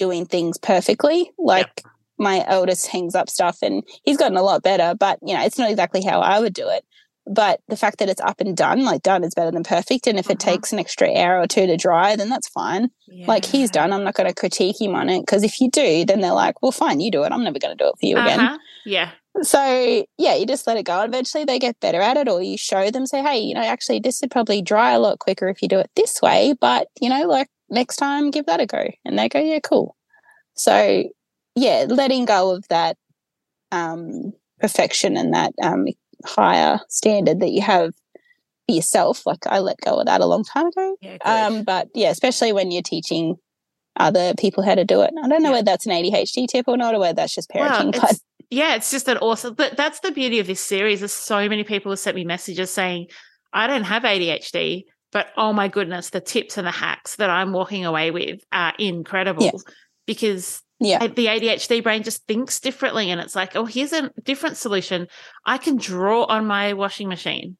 doing 0.00 0.24
things 0.26 0.56
perfectly 0.58 1.30
like 1.38 1.82
my 2.18 2.44
eldest 2.48 2.86
hangs 2.94 3.14
up 3.14 3.28
stuff 3.28 3.58
and 3.62 3.82
he's 4.04 4.16
gotten 4.22 4.36
a 4.36 4.42
lot 4.50 4.62
better 4.62 4.94
but 4.98 5.18
you 5.26 5.34
know 5.34 5.44
it's 5.44 5.58
not 5.58 5.70
exactly 5.70 6.02
how 6.02 6.18
i 6.20 6.40
would 6.40 6.54
do 6.54 6.68
it 6.76 6.84
but 7.26 7.60
the 7.68 7.76
fact 7.82 7.98
that 7.98 8.08
it's 8.12 8.20
up 8.30 8.40
and 8.40 8.56
done 8.56 8.82
like 8.90 9.02
done 9.02 9.22
is 9.24 9.34
better 9.34 9.50
than 9.56 9.62
perfect 9.62 10.06
and 10.06 10.18
if 10.18 10.28
it 10.30 10.38
Mhm. 10.38 10.50
takes 10.50 10.72
an 10.72 10.78
extra 10.84 11.08
hour 11.22 11.38
or 11.42 11.46
two 11.46 11.66
to 11.66 11.76
dry 11.76 12.16
then 12.16 12.30
that's 12.30 12.48
fine 12.48 12.88
like 13.32 13.44
he's 13.52 13.70
done 13.78 13.92
i'm 13.92 14.04
not 14.04 14.14
going 14.14 14.28
to 14.28 14.40
critique 14.42 14.80
him 14.80 14.94
on 14.94 15.08
it 15.14 15.20
because 15.20 15.42
if 15.50 15.60
you 15.60 15.68
do 15.70 16.04
then 16.06 16.20
they're 16.22 16.32
like 16.44 16.60
well 16.62 16.72
fine 16.72 17.00
you 17.00 17.10
do 17.10 17.22
it 17.24 17.32
i'm 17.32 17.44
never 17.44 17.58
going 17.58 17.76
to 17.76 17.84
do 17.84 17.88
it 17.92 17.98
for 18.00 18.06
you 18.10 18.16
again 18.24 18.40
Uh-huh. 18.40 18.58
Yeah. 18.86 19.10
so 19.42 19.60
yeah, 20.18 20.34
you 20.34 20.44
just 20.46 20.66
let 20.66 20.76
it 20.76 20.86
go. 20.92 21.00
Eventually, 21.02 21.44
they 21.44 21.58
get 21.58 21.78
better 21.80 22.00
at 22.00 22.16
it, 22.16 22.28
or 22.28 22.42
you 22.42 22.58
show 22.58 22.90
them, 22.90 23.06
say, 23.06 23.22
"Hey, 23.22 23.38
you 23.38 23.54
know, 23.54 23.62
actually, 23.74 24.00
this 24.00 24.20
would 24.20 24.30
probably 24.30 24.60
dry 24.60 24.90
a 24.92 24.98
lot 24.98 25.20
quicker 25.20 25.46
if 25.48 25.62
you 25.62 25.68
do 25.68 25.78
it 25.78 25.90
this 25.94 26.20
way." 26.20 26.54
But 26.60 26.88
you 27.00 27.08
know, 27.08 27.22
like 27.28 27.48
next 27.70 27.96
time, 27.96 28.30
give 28.30 28.46
that 28.46 28.60
a 28.60 28.66
go, 28.66 28.84
and 29.04 29.18
they 29.18 29.28
go, 29.28 29.38
"Yeah, 29.40 29.60
cool." 29.62 29.96
So 30.54 31.04
yeah, 31.54 31.86
letting 31.88 32.24
go 32.24 32.50
of 32.54 32.66
that 32.68 32.96
um, 33.72 34.32
perfection 34.60 35.16
and 35.16 35.32
that 35.34 35.52
um, 35.62 35.86
higher 36.24 36.80
standard 36.88 37.40
that 37.40 37.50
you 37.50 37.62
have 37.62 37.92
for 38.68 38.74
yourself. 38.74 39.26
Like 39.26 39.46
I 39.46 39.58
let 39.60 39.76
go 39.84 40.00
of 40.00 40.06
that 40.06 40.20
a 40.20 40.26
long 40.26 40.44
time 40.44 40.66
ago. 40.66 40.96
Yeah, 41.00 41.16
um, 41.24 41.64
but 41.64 41.88
yeah, 41.94 42.10
especially 42.10 42.52
when 42.52 42.70
you're 42.70 42.82
teaching 42.82 43.36
other 43.96 44.34
people 44.38 44.62
how 44.62 44.74
to 44.74 44.84
do 44.84 45.02
it. 45.02 45.10
I 45.22 45.28
don't 45.28 45.42
know 45.42 45.48
Yeah. 45.50 45.56
whether 45.56 45.64
that's 45.64 45.86
an 45.86 45.92
ADHD 45.92 46.46
tip 46.46 46.66
or 46.68 46.76
not, 46.76 46.94
or 46.94 47.00
whether 47.00 47.14
that's 47.14 47.34
just 47.34 47.50
Well, 47.54 47.70
parenting. 47.90 48.00
but 48.00 48.16
yeah, 48.50 48.74
it's 48.76 48.90
just 48.90 49.08
an 49.08 49.18
awesome. 49.18 49.54
But 49.54 49.76
that's 49.76 50.00
the 50.00 50.12
beauty 50.12 50.38
of 50.38 50.46
this 50.46 50.60
series. 50.60 51.02
Is 51.02 51.12
so 51.12 51.48
many 51.48 51.64
people 51.64 51.90
have 51.92 51.98
sent 51.98 52.14
me 52.16 52.24
messages 52.24 52.70
saying, 52.70 53.08
"I 53.52 53.66
don't 53.66 53.84
have 53.84 54.04
ADHD, 54.04 54.84
but 55.12 55.28
oh 55.36 55.52
my 55.52 55.68
goodness, 55.68 56.10
the 56.10 56.20
tips 56.20 56.58
and 56.58 56.66
the 56.66 56.72
hacks 56.72 57.16
that 57.16 57.30
I'm 57.30 57.52
walking 57.52 57.84
away 57.84 58.10
with 58.10 58.40
are 58.52 58.74
incredible." 58.78 59.62
Because 60.06 60.62
yeah, 60.78 61.06
the 61.06 61.26
ADHD 61.26 61.82
brain 61.82 62.02
just 62.02 62.26
thinks 62.26 62.60
differently, 62.60 63.10
and 63.10 63.20
it's 63.20 63.36
like, 63.36 63.56
"Oh, 63.56 63.64
here's 63.64 63.92
a 63.92 64.10
different 64.24 64.56
solution. 64.56 65.08
I 65.44 65.58
can 65.58 65.76
draw 65.76 66.24
on 66.24 66.46
my 66.46 66.72
washing 66.72 67.08
machine." 67.08 67.56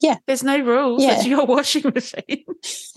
Yeah. 0.00 0.16
there's 0.26 0.42
no 0.42 0.58
rules. 0.58 1.02
Yeah. 1.02 1.14
It's 1.14 1.26
your 1.26 1.46
washing 1.46 1.90
machine. 1.94 2.44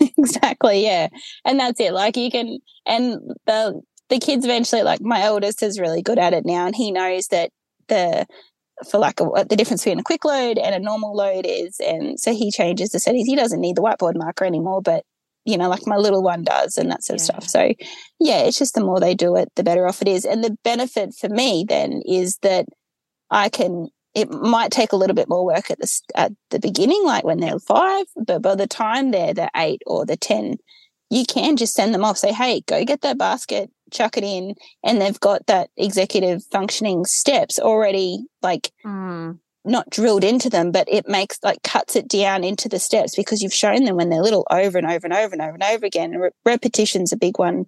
exactly. 0.18 0.84
Yeah, 0.84 1.08
and 1.44 1.58
that's 1.58 1.80
it. 1.80 1.92
Like 1.92 2.16
you 2.16 2.30
can, 2.30 2.58
and 2.86 3.18
the 3.46 3.80
the 4.08 4.18
kids 4.18 4.44
eventually, 4.44 4.82
like 4.82 5.00
my 5.00 5.26
oldest 5.26 5.62
is 5.62 5.80
really 5.80 6.02
good 6.02 6.18
at 6.18 6.34
it 6.34 6.44
now, 6.44 6.66
and 6.66 6.76
he 6.76 6.90
knows 6.90 7.28
that 7.28 7.50
the 7.88 8.26
for 8.90 8.98
like 8.98 9.20
a, 9.20 9.44
the 9.48 9.56
difference 9.56 9.84
between 9.84 10.00
a 10.00 10.04
quick 10.04 10.24
load 10.24 10.58
and 10.58 10.74
a 10.74 10.78
normal 10.78 11.14
load 11.14 11.46
is, 11.48 11.80
and 11.80 12.18
so 12.18 12.32
he 12.32 12.50
changes 12.50 12.90
the 12.90 13.00
settings. 13.00 13.26
He 13.26 13.36
doesn't 13.36 13.60
need 13.60 13.76
the 13.76 13.82
whiteboard 13.82 14.16
marker 14.16 14.44
anymore, 14.44 14.82
but 14.82 15.04
you 15.44 15.56
know, 15.56 15.68
like 15.68 15.86
my 15.86 15.96
little 15.96 16.22
one 16.22 16.44
does, 16.44 16.76
and 16.76 16.90
that 16.90 17.02
sort 17.02 17.18
of 17.18 17.24
stuff. 17.24 17.48
So 17.48 17.72
yeah, 18.20 18.40
it's 18.40 18.58
just 18.58 18.74
the 18.74 18.84
more 18.84 19.00
they 19.00 19.14
do 19.14 19.36
it, 19.36 19.48
the 19.56 19.64
better 19.64 19.86
off 19.86 20.02
it 20.02 20.08
is. 20.08 20.24
And 20.24 20.44
the 20.44 20.56
benefit 20.62 21.14
for 21.14 21.28
me 21.28 21.64
then 21.66 22.02
is 22.06 22.38
that 22.42 22.66
I 23.30 23.48
can. 23.48 23.88
It 24.14 24.30
might 24.30 24.72
take 24.72 24.92
a 24.92 24.96
little 24.96 25.14
bit 25.14 25.28
more 25.28 25.44
work 25.44 25.70
at 25.70 25.78
the 25.78 26.00
at 26.14 26.32
the 26.50 26.58
beginning, 26.58 27.02
like 27.04 27.24
when 27.24 27.40
they're 27.40 27.58
five, 27.60 28.06
but 28.26 28.42
by 28.42 28.54
the 28.54 28.66
time 28.66 29.10
they're 29.10 29.34
the 29.34 29.50
eight 29.56 29.82
or 29.86 30.04
the 30.04 30.16
ten, 30.16 30.56
you 31.10 31.24
can 31.24 31.56
just 31.56 31.74
send 31.74 31.94
them 31.94 32.04
off. 32.04 32.18
Say, 32.18 32.32
hey, 32.32 32.62
go 32.66 32.84
get 32.84 33.02
that 33.02 33.18
basket, 33.18 33.70
chuck 33.90 34.16
it 34.16 34.24
in, 34.24 34.54
and 34.84 35.00
they've 35.00 35.20
got 35.20 35.46
that 35.46 35.70
executive 35.76 36.44
functioning 36.44 37.04
steps 37.04 37.58
already, 37.58 38.24
like 38.42 38.70
Mm, 38.84 39.38
not 39.64 39.90
drilled 39.90 40.24
into 40.24 40.48
them, 40.48 40.70
but 40.72 40.88
it 40.90 41.08
makes 41.08 41.38
like 41.42 41.62
cuts 41.62 41.94
it 41.96 42.08
down 42.08 42.44
into 42.44 42.68
the 42.68 42.78
steps 42.78 43.14
because 43.16 43.42
you've 43.42 43.52
shown 43.52 43.84
them 43.84 43.96
when 43.96 44.08
they're 44.08 44.22
little 44.22 44.46
over 44.50 44.78
and 44.78 44.86
over 44.86 45.06
and 45.06 45.12
over 45.14 45.32
and 45.34 45.42
over 45.42 45.54
and 45.54 45.62
over 45.64 45.84
again. 45.86 46.12
Re- 46.12 46.30
repetition's 46.44 47.12
a 47.12 47.16
big 47.16 47.38
one 47.38 47.66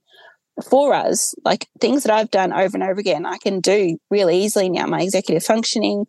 for 0.71 0.95
us. 0.95 1.35
Like 1.45 1.67
things 1.81 2.03
that 2.05 2.13
I've 2.13 2.31
done 2.31 2.53
over 2.53 2.77
and 2.77 2.83
over 2.85 3.01
again, 3.01 3.27
I 3.27 3.39
can 3.39 3.61
do 3.61 3.99
really 4.11 4.39
easily 4.43 4.69
now. 4.71 4.87
My 4.87 5.03
executive 5.03 5.45
functioning 5.45 6.07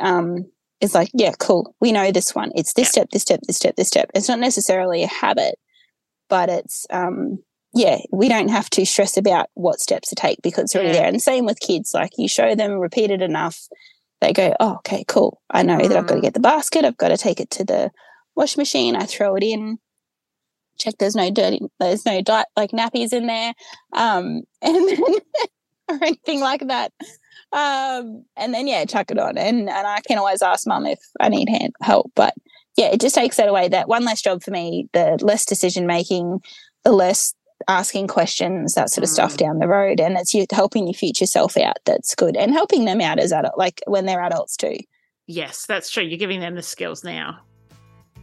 um, 0.00 0.44
is 0.80 0.94
like, 0.94 1.10
yeah, 1.14 1.32
cool. 1.38 1.74
We 1.80 1.92
know 1.92 2.10
this 2.12 2.34
one. 2.34 2.50
It's 2.54 2.74
this 2.74 2.88
Yeah. 2.88 2.90
step, 3.02 3.10
this 3.10 3.22
step, 3.22 3.40
this 3.46 3.56
step, 3.56 3.76
this 3.76 3.88
step. 3.88 4.10
It's 4.14 4.28
not 4.28 4.38
necessarily 4.40 5.02
a 5.02 5.08
habit, 5.08 5.56
but 6.28 6.48
it's 6.48 6.86
um, 6.90 7.38
yeah, 7.74 7.98
we 8.12 8.28
don't 8.28 8.48
have 8.48 8.70
to 8.70 8.84
stress 8.86 9.16
about 9.16 9.48
what 9.54 9.80
steps 9.80 10.08
to 10.10 10.14
take 10.14 10.40
because 10.42 10.64
it's 10.64 10.74
already 10.74 10.90
Yeah. 10.90 11.00
there. 11.00 11.08
And 11.08 11.20
same 11.22 11.44
with 11.44 11.60
kids. 11.60 11.92
Like 11.94 12.12
you 12.16 12.28
show 12.28 12.54
them, 12.54 12.72
repeated 12.78 13.20
enough, 13.22 13.58
they 14.20 14.32
go, 14.32 14.54
oh, 14.60 14.76
okay, 14.76 15.04
cool. 15.08 15.40
I 15.50 15.62
know 15.62 15.78
that 15.78 15.96
I've 15.96 16.06
got 16.06 16.14
to 16.14 16.20
Mm. 16.20 16.24
get 16.24 16.34
the 16.34 16.40
basket. 16.40 16.84
I've 16.84 16.96
got 16.96 17.08
to 17.08 17.16
take 17.16 17.40
it 17.40 17.50
to 17.50 17.64
the 17.64 17.90
wash 18.36 18.56
machine. 18.56 18.96
I 18.96 19.04
throw 19.04 19.34
it 19.36 19.42
in. 19.42 19.78
Check 20.78 20.94
there's 20.98 21.14
no 21.14 21.30
dirty, 21.30 21.60
there's 21.78 22.04
no 22.04 22.20
di- 22.20 22.44
like 22.56 22.70
nappies 22.72 23.12
in 23.12 23.26
there, 23.26 23.54
um, 23.92 24.42
and 24.62 24.88
then 24.88 24.98
or 25.88 25.98
anything 26.02 26.40
like 26.40 26.66
that. 26.66 26.92
Um, 27.52 28.24
and 28.36 28.52
then 28.52 28.66
yeah, 28.66 28.84
chuck 28.84 29.10
it 29.12 29.18
on, 29.18 29.38
and 29.38 29.68
and 29.68 29.86
I 29.86 30.00
can 30.00 30.18
always 30.18 30.42
ask 30.42 30.66
mum 30.66 30.86
if 30.86 30.98
I 31.20 31.28
need 31.28 31.48
hand, 31.48 31.74
help. 31.80 32.10
But 32.16 32.34
yeah, 32.76 32.86
it 32.86 33.00
just 33.00 33.14
takes 33.14 33.36
that 33.36 33.48
away. 33.48 33.68
That 33.68 33.86
one 33.88 34.04
less 34.04 34.20
job 34.20 34.42
for 34.42 34.50
me, 34.50 34.88
the 34.92 35.16
less 35.20 35.44
decision 35.44 35.86
making, 35.86 36.40
the 36.82 36.90
less 36.92 37.34
asking 37.68 38.08
questions, 38.08 38.74
that 38.74 38.90
sort 38.90 39.02
of 39.04 39.08
stuff 39.10 39.34
Mm. 39.34 39.38
down 39.38 39.58
the 39.58 39.68
road, 39.68 40.00
and 40.00 40.16
it's 40.16 40.34
you 40.34 40.46
helping 40.50 40.86
your 40.86 40.94
future 40.94 41.26
self 41.26 41.56
out. 41.56 41.78
That's 41.84 42.14
good, 42.14 42.36
and 42.36 42.52
helping 42.52 42.84
them 42.84 43.00
out 43.00 43.18
as 43.18 43.32
adult, 43.32 43.56
like 43.58 43.80
when 43.86 44.06
they're 44.06 44.22
adults 44.22 44.56
too. 44.56 44.76
yes, 45.26 45.64
that's 45.66 45.90
true. 45.90 46.02
You're 46.04 46.18
giving 46.18 46.40
them 46.40 46.54
the 46.54 46.62
skills 46.62 47.02
now. 47.04 47.38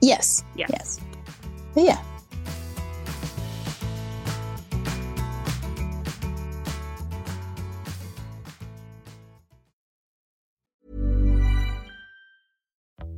Yes. 0.01 0.43
Yeah. 0.55 0.67
Yes. 0.69 0.99
But 1.73 1.83
yeah. 1.85 2.01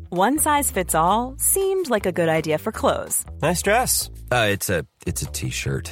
One 0.09 0.37
size 0.37 0.69
fits 0.69 0.93
all 0.93 1.35
seemed 1.37 1.89
like 1.89 2.05
a 2.05 2.11
good 2.11 2.29
idea 2.29 2.57
for 2.57 2.71
clothes 2.71 3.25
Nice 3.41 3.61
dress. 3.61 4.09
Uh, 4.31 4.47
it's 4.49 4.69
a 4.69 4.85
it's 5.05 5.21
a 5.21 5.25
t-shirt. 5.27 5.91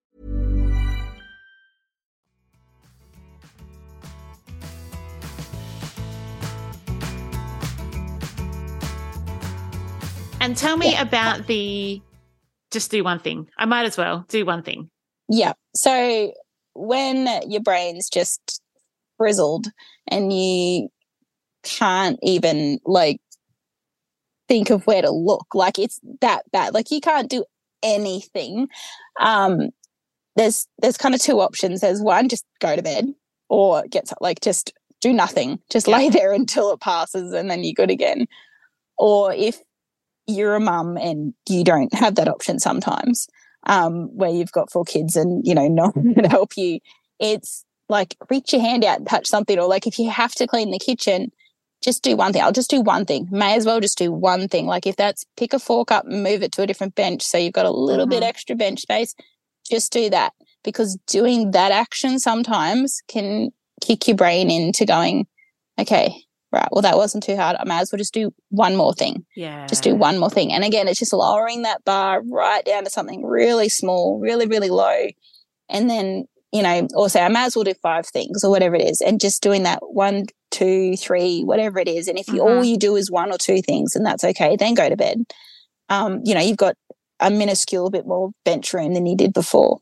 And 10.41 10.57
tell 10.57 10.75
me 10.75 10.97
about 10.97 11.45
the 11.45 12.01
just 12.71 12.89
do 12.89 13.03
one 13.03 13.19
thing. 13.19 13.47
I 13.59 13.65
might 13.65 13.85
as 13.85 13.95
well 13.95 14.25
do 14.27 14.43
one 14.43 14.63
thing. 14.63 14.89
Yeah. 15.29 15.53
So 15.75 16.33
when 16.73 17.27
your 17.47 17.61
brain's 17.61 18.09
just 18.09 18.59
frizzled 19.17 19.67
and 20.07 20.33
you 20.33 20.89
can't 21.63 22.17
even 22.23 22.79
like 22.85 23.21
think 24.47 24.71
of 24.71 24.87
where 24.87 25.03
to 25.03 25.11
look, 25.11 25.53
like 25.53 25.77
it's 25.77 25.99
that 26.21 26.43
bad. 26.51 26.73
Like 26.73 26.89
you 26.89 27.01
can't 27.01 27.29
do 27.29 27.45
anything. 27.83 28.67
Um 29.19 29.69
there's 30.37 30.65
there's 30.81 30.97
kind 30.97 31.13
of 31.13 31.21
two 31.21 31.39
options. 31.39 31.81
There's 31.81 32.01
one, 32.01 32.29
just 32.29 32.45
go 32.59 32.75
to 32.75 32.81
bed 32.81 33.13
or 33.47 33.83
get 33.91 34.11
like 34.21 34.39
just 34.41 34.73
do 35.01 35.13
nothing. 35.13 35.59
Just 35.69 35.87
Yeah. 35.87 35.97
lay 35.97 36.09
there 36.17 36.33
until 36.33 36.71
it 36.71 36.79
passes 36.79 37.31
and 37.31 37.47
then 37.47 37.63
you're 37.63 37.73
good 37.73 37.91
again. 37.91 38.25
Or 38.97 39.33
if 39.33 39.59
you're 40.31 40.55
a 40.55 40.59
mum 40.59 40.97
and 40.97 41.33
you 41.49 41.63
don't 41.63 41.93
have 41.93 42.15
that 42.15 42.27
option 42.27 42.59
sometimes, 42.59 43.27
um, 43.67 44.07
where 44.15 44.31
you've 44.31 44.51
got 44.51 44.71
four 44.71 44.85
kids 44.85 45.15
and 45.15 45.45
you 45.45 45.53
know 45.55 45.67
no 45.67 45.89
one 45.89 46.13
can 46.15 46.23
help 46.25 46.57
you, 46.57 46.79
it's 47.19 47.63
like 47.89 48.15
reach 48.29 48.53
your 48.53 48.61
hand 48.61 48.83
out 48.85 48.99
and 48.99 49.07
touch 49.07 49.27
something, 49.27 49.59
or 49.59 49.67
like 49.67 49.85
if 49.85 49.99
you 49.99 50.09
have 50.09 50.33
to 50.35 50.47
clean 50.47 50.71
the 50.71 50.79
kitchen, 50.79 51.31
just 51.83 52.03
do 52.03 52.15
one 52.15 52.31
thing. 52.31 52.41
I'll 52.41 52.51
just 52.51 52.69
do 52.69 52.79
one 52.81 53.05
thing. 53.05 53.27
May 53.31 53.55
as 53.55 53.65
well 53.65 53.79
just 53.81 53.97
do 53.97 54.11
one 54.11 54.47
thing. 54.47 54.65
Like 54.67 54.85
if 54.87 54.95
that's 54.95 55.25
pick 55.35 55.51
a 55.53 55.59
fork 55.59 55.91
up 55.91 56.05
and 56.05 56.23
move 56.23 56.41
it 56.43 56.51
to 56.53 56.61
a 56.61 56.67
different 56.67 56.95
bench, 56.95 57.21
so 57.23 57.37
you've 57.37 57.53
got 57.53 57.65
a 57.65 57.71
little 57.71 58.05
bit 58.05 58.23
Mhm. 58.23 58.27
extra 58.27 58.55
bench 58.55 58.81
space. 58.81 59.13
Just 59.69 59.91
do 59.91 60.09
that. 60.09 60.33
because 60.63 60.95
doing 61.07 61.49
that 61.51 61.71
action 61.71 62.19
sometimes 62.19 63.01
can 63.07 63.49
kick 63.81 64.07
your 64.07 64.15
brain 64.15 64.51
into 64.51 64.85
going, 64.85 65.25
okay, 65.79 66.13
right, 66.51 66.67
well, 66.71 66.81
that 66.81 66.97
wasn't 66.97 67.23
too 67.23 67.35
hard. 67.35 67.55
I 67.59 67.63
might 67.65 67.79
as 67.81 67.91
well 67.91 67.97
just 67.97 68.13
do 68.13 68.33
one 68.49 68.75
more 68.75 68.93
thing. 68.93 69.25
Yeah. 69.35 69.67
Just 69.67 69.83
do 69.83 69.95
one 69.95 70.17
more 70.19 70.29
thing. 70.29 70.51
And 70.51 70.63
again, 70.63 70.87
it's 70.87 70.99
just 70.99 71.13
lowering 71.13 71.61
that 71.61 71.83
bar 71.85 72.21
right 72.23 72.63
down 72.65 72.83
to 72.83 72.89
something 72.89 73.25
really 73.25 73.69
small, 73.69 74.19
really, 74.19 74.47
really 74.47 74.69
low. 74.69 75.07
And 75.69 75.89
then, 75.89 76.25
you 76.51 76.61
know, 76.61 76.87
say 77.07 77.23
I 77.23 77.29
might 77.29 77.45
as 77.45 77.55
well 77.55 77.63
do 77.63 77.73
five 77.75 78.05
things 78.05 78.43
or 78.43 78.51
whatever 78.51 78.75
it 78.75 78.81
is. 78.81 78.99
And 79.01 79.19
just 79.21 79.41
doing 79.41 79.63
that 79.63 79.79
one, 79.81 80.25
two, 80.51 80.97
three, 80.97 81.43
whatever 81.43 81.79
it 81.79 81.87
is. 81.87 82.07
And 82.09 82.19
if 82.19 82.27
you 82.27 82.41
all 82.41 82.61
Mhm. 82.61 82.67
you 82.67 82.77
do 82.77 82.95
is 82.97 83.09
one 83.09 83.31
or 83.31 83.37
two 83.37 83.61
things, 83.61 83.95
and 83.95 84.05
that's 84.05 84.23
okay, 84.23 84.57
then 84.57 84.73
go 84.73 84.89
to 84.89 84.97
bed. 84.97 85.23
Um, 85.87 86.21
you 86.25 86.33
know, 86.33 86.41
you've 86.41 86.57
got 86.57 86.75
a 87.21 87.29
minuscule 87.31 87.89
bit 87.89 88.05
more 88.05 88.31
bench 88.43 88.73
room 88.73 88.93
than 88.93 89.05
you 89.05 89.15
did 89.15 89.31
before. 89.31 89.79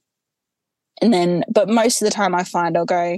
And 1.01 1.13
then, 1.13 1.43
but 1.49 1.69
most 1.69 2.01
of 2.01 2.05
the 2.05 2.13
time 2.13 2.35
I 2.35 2.43
find 2.43 2.77
I'll 2.77 2.85
go, 2.85 3.17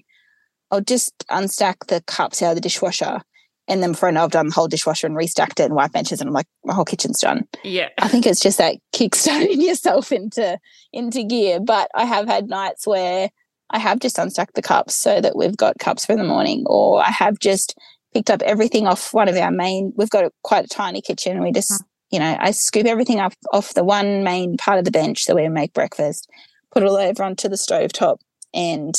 I'll 0.69 0.81
just 0.81 1.13
unstack 1.29 1.87
the 1.87 2.01
cups 2.01 2.41
out 2.41 2.51
of 2.51 2.55
the 2.55 2.61
dishwasher. 2.61 3.21
And 3.67 3.81
then 3.81 3.91
before 3.91 4.09
I 4.09 4.11
know 4.11 4.23
I've 4.23 4.31
done 4.31 4.47
the 4.47 4.53
whole 4.53 4.67
dishwasher 4.67 5.07
and 5.07 5.15
restacked 5.15 5.59
it 5.59 5.65
and 5.65 5.75
wiped 5.75 5.93
benches 5.93 6.19
and 6.19 6.27
I'm 6.27 6.33
like, 6.33 6.47
my 6.65 6.73
whole 6.73 6.85
kitchen's 6.85 7.19
done. 7.19 7.47
Yeah. 7.63 7.89
I 7.99 8.07
think 8.07 8.25
it's 8.25 8.39
just 8.39 8.57
that 8.57 8.75
kickstarting 8.93 9.61
yourself 9.65 10.11
into 10.11 10.59
into 10.91 11.23
gear. 11.23 11.59
But 11.59 11.89
I 11.95 12.05
have 12.05 12.27
had 12.27 12.49
nights 12.49 12.85
where 12.85 13.29
I 13.71 13.79
have 13.79 13.99
just 13.99 14.17
unstacked 14.17 14.55
the 14.55 14.61
cups 14.61 14.95
so 14.95 15.21
that 15.21 15.35
we've 15.35 15.55
got 15.55 15.79
cups 15.79 16.05
for 16.05 16.15
the 16.15 16.23
morning, 16.23 16.63
or 16.67 17.01
I 17.01 17.09
have 17.09 17.39
just 17.39 17.77
picked 18.13 18.29
up 18.29 18.41
everything 18.41 18.85
off 18.85 19.13
one 19.13 19.29
of 19.29 19.37
our 19.37 19.51
main. 19.51 19.93
We've 19.95 20.09
got 20.09 20.25
a, 20.25 20.31
quite 20.43 20.65
a 20.65 20.67
tiny 20.69 21.01
kitchen. 21.01 21.41
We 21.41 21.51
just, 21.53 21.71
mm. 21.71 21.79
you 22.11 22.19
know, 22.19 22.37
I 22.39 22.51
scoop 22.51 22.85
everything 22.85 23.19
up 23.19 23.33
off 23.53 23.73
the 23.73 23.85
one 23.85 24.23
main 24.23 24.57
part 24.57 24.77
of 24.77 24.85
the 24.85 24.91
bench 24.91 25.25
that 25.25 25.35
we 25.35 25.47
make 25.47 25.73
breakfast, 25.73 26.29
put 26.71 26.83
it 26.83 26.87
all 26.87 26.97
over 26.97 27.23
onto 27.23 27.47
the 27.47 27.57
stove 27.57 27.93
top, 27.93 28.19
and 28.53 28.93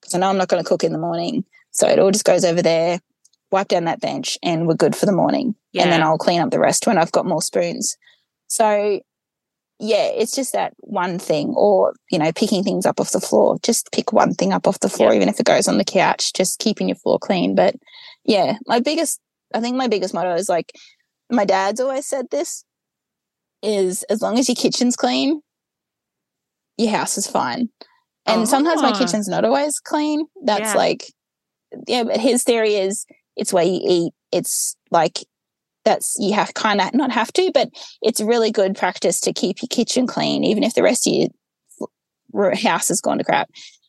because 0.00 0.14
I 0.14 0.18
know 0.18 0.30
I'm 0.30 0.36
not 0.36 0.48
going 0.48 0.62
to 0.62 0.68
cook 0.68 0.82
in 0.82 0.92
the 0.92 0.98
morning, 0.98 1.44
so 1.70 1.86
it 1.86 2.00
all 2.00 2.10
just 2.10 2.24
goes 2.24 2.44
over 2.44 2.60
there. 2.60 2.98
Wipe 3.50 3.68
down 3.68 3.84
that 3.84 4.00
bench, 4.00 4.36
and 4.42 4.66
we're 4.66 4.74
good 4.74 4.94
for 4.94 5.06
the 5.06 5.12
morning. 5.12 5.54
And 5.74 5.90
then 5.92 6.02
I'll 6.02 6.18
clean 6.18 6.40
up 6.40 6.50
the 6.50 6.58
rest 6.58 6.86
when 6.86 6.98
I've 6.98 7.12
got 7.12 7.24
more 7.26 7.40
spoons. 7.40 7.96
So 8.48 9.00
yeah, 9.80 10.06
it's 10.06 10.34
just 10.34 10.52
that 10.54 10.74
one 10.80 11.18
thing, 11.18 11.54
or 11.56 11.94
you 12.10 12.18
know, 12.18 12.32
picking 12.32 12.64
things 12.64 12.84
up 12.84 13.00
off 13.00 13.12
the 13.12 13.20
floor. 13.20 13.56
Just 13.62 13.90
pick 13.92 14.12
one 14.12 14.34
thing 14.34 14.52
up 14.52 14.66
off 14.66 14.80
the 14.80 14.88
floor, 14.88 15.10
Yeah. 15.10 15.16
even 15.16 15.28
if 15.28 15.38
it 15.40 15.46
goes 15.46 15.68
on 15.68 15.78
the 15.78 15.84
couch. 15.84 16.32
Just 16.32 16.58
keeping 16.58 16.88
your 16.88 16.96
floor 16.96 17.18
clean. 17.18 17.54
But 17.54 17.76
yeah, 18.24 18.58
my 18.66 18.80
biggest, 18.80 19.20
I 19.54 19.60
think 19.60 19.76
my 19.76 19.86
biggest 19.88 20.12
motto 20.14 20.34
is 20.34 20.48
like, 20.48 20.72
my 21.30 21.44
dad's 21.44 21.80
always 21.80 22.06
said 22.06 22.26
this: 22.30 22.64
is 23.62 24.02
as 24.04 24.20
long 24.20 24.38
as 24.38 24.48
your 24.48 24.56
kitchen's 24.56 24.96
clean, 24.96 25.40
your 26.76 26.90
house 26.90 27.16
is 27.16 27.26
fine. 27.26 27.68
And 28.26 28.46
sometimes 28.48 28.82
my 28.82 28.90
Oh. 28.94 28.98
kitchen's 28.98 29.28
not 29.28 29.44
always 29.44 29.78
clean. 29.80 30.26
That's 30.44 30.72
Yeah. 30.72 30.74
like, 30.74 31.12
yeah. 31.86 32.02
But 32.02 32.18
his 32.20 32.42
theory 32.42 32.74
is 32.74 33.06
it's 33.38 33.52
where 33.52 33.64
you 33.64 33.80
eat. 33.82 34.12
It's 34.32 34.76
like 34.90 35.24
that's 35.84 36.16
you 36.18 36.34
have 36.34 36.52
kind 36.54 36.80
of 36.80 36.92
not 36.92 37.10
have 37.12 37.32
to, 37.34 37.50
but 37.54 37.70
it's 38.02 38.20
really 38.20 38.50
good 38.50 38.76
practice 38.76 39.20
to 39.22 39.32
keep 39.32 39.62
your 39.62 39.68
kitchen 39.68 40.06
clean, 40.06 40.44
even 40.44 40.62
if 40.62 40.74
the 40.74 40.82
rest 40.82 41.06
of 41.06 41.28
your 42.34 42.54
house 42.54 42.88
has 42.88 43.00
gone 43.00 43.18
to 43.18 43.24
crap. 43.24 43.48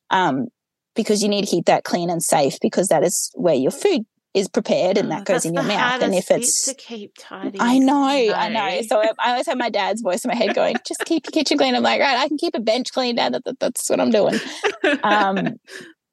Um, 0.10 0.48
because 0.96 1.22
you 1.22 1.30
need 1.30 1.46
to 1.46 1.52
keep 1.52 1.66
that 1.66 1.84
clean 1.84 2.10
and 2.10 2.24
safe 2.24 2.58
because 2.62 2.88
that 2.88 3.04
is 3.04 3.32
where 3.36 3.56
your 3.56 3.72
food 3.72 4.06
is 4.34 4.48
prepared 4.48 4.98
and 4.98 5.08
Oh, 5.08 5.16
that 5.16 5.26
goes 5.26 5.46
in 5.46 5.54
your 5.54 5.64
mouth. 5.64 6.02
And 6.02 6.14
if 6.14 6.30
it's, 6.30 6.66
to 6.66 6.74
keep 6.74 7.14
tidy. 7.18 7.58
I 7.60 7.80
know, 7.80 7.96
I 8.36 8.50
know. 8.50 8.82
So 8.82 9.00
I, 9.00 9.12
I 9.18 9.32
always 9.32 9.48
have 9.48 9.58
my 9.58 9.70
dad's 9.70 10.02
voice 10.02 10.24
in 10.24 10.30
my 10.30 10.36
head 10.36 10.56
going, 10.56 10.76
just 10.86 11.04
keep 11.06 11.26
your 11.26 11.32
kitchen 11.32 11.58
clean. 11.58 11.76
I'm 11.76 11.84
like, 11.84 12.02
right, 12.02 12.18
I 12.18 12.28
can 12.28 12.38
keep 12.38 12.56
a 12.56 12.60
bench 12.60 12.92
clean 12.92 13.16
now. 13.16 13.30
That, 13.30 13.44
that, 13.46 13.60
that's 13.60 13.90
what 13.90 14.00
I'm 14.00 14.12
doing. 14.12 14.40
Um, 15.04 15.60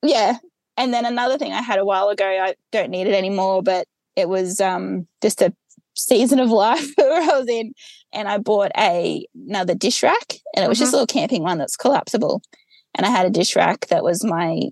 yeah. 0.03 0.37
And 0.77 0.93
then 0.93 1.05
another 1.05 1.39
thing 1.39 1.53
I 1.53 1.63
had 1.63 1.79
a 1.79 1.85
while 1.85 2.09
ago, 2.09 2.27
I 2.27 2.55
don't 2.73 2.91
need 2.91 3.07
it 3.07 3.15
anymore, 3.15 3.63
but 3.63 3.87
it 4.15 4.29
was 4.29 4.61
um, 4.61 5.07
just 5.23 5.41
a 5.43 5.55
season 5.97 6.39
of 6.39 6.51
life 6.51 6.91
where 6.97 7.23
I 7.23 7.39
was 7.39 7.49
in, 7.49 7.73
and 8.13 8.29
I 8.29 8.39
bought 8.39 8.73
a 8.77 9.27
another 9.49 9.75
dish 9.75 10.03
rack, 10.03 10.35
and 10.55 10.65
it 10.65 10.69
was 10.69 10.79
just 10.79 10.93
a 10.93 10.97
little 10.97 11.07
camping 11.07 11.43
one 11.43 11.59
that's 11.59 11.77
collapsible, 11.77 12.43
and 12.95 13.07
I 13.07 13.11
had 13.11 13.27
a 13.27 13.31
dish 13.31 13.57
rack 13.57 13.87
that 13.89 14.05
was 14.05 14.25
my 14.25 14.63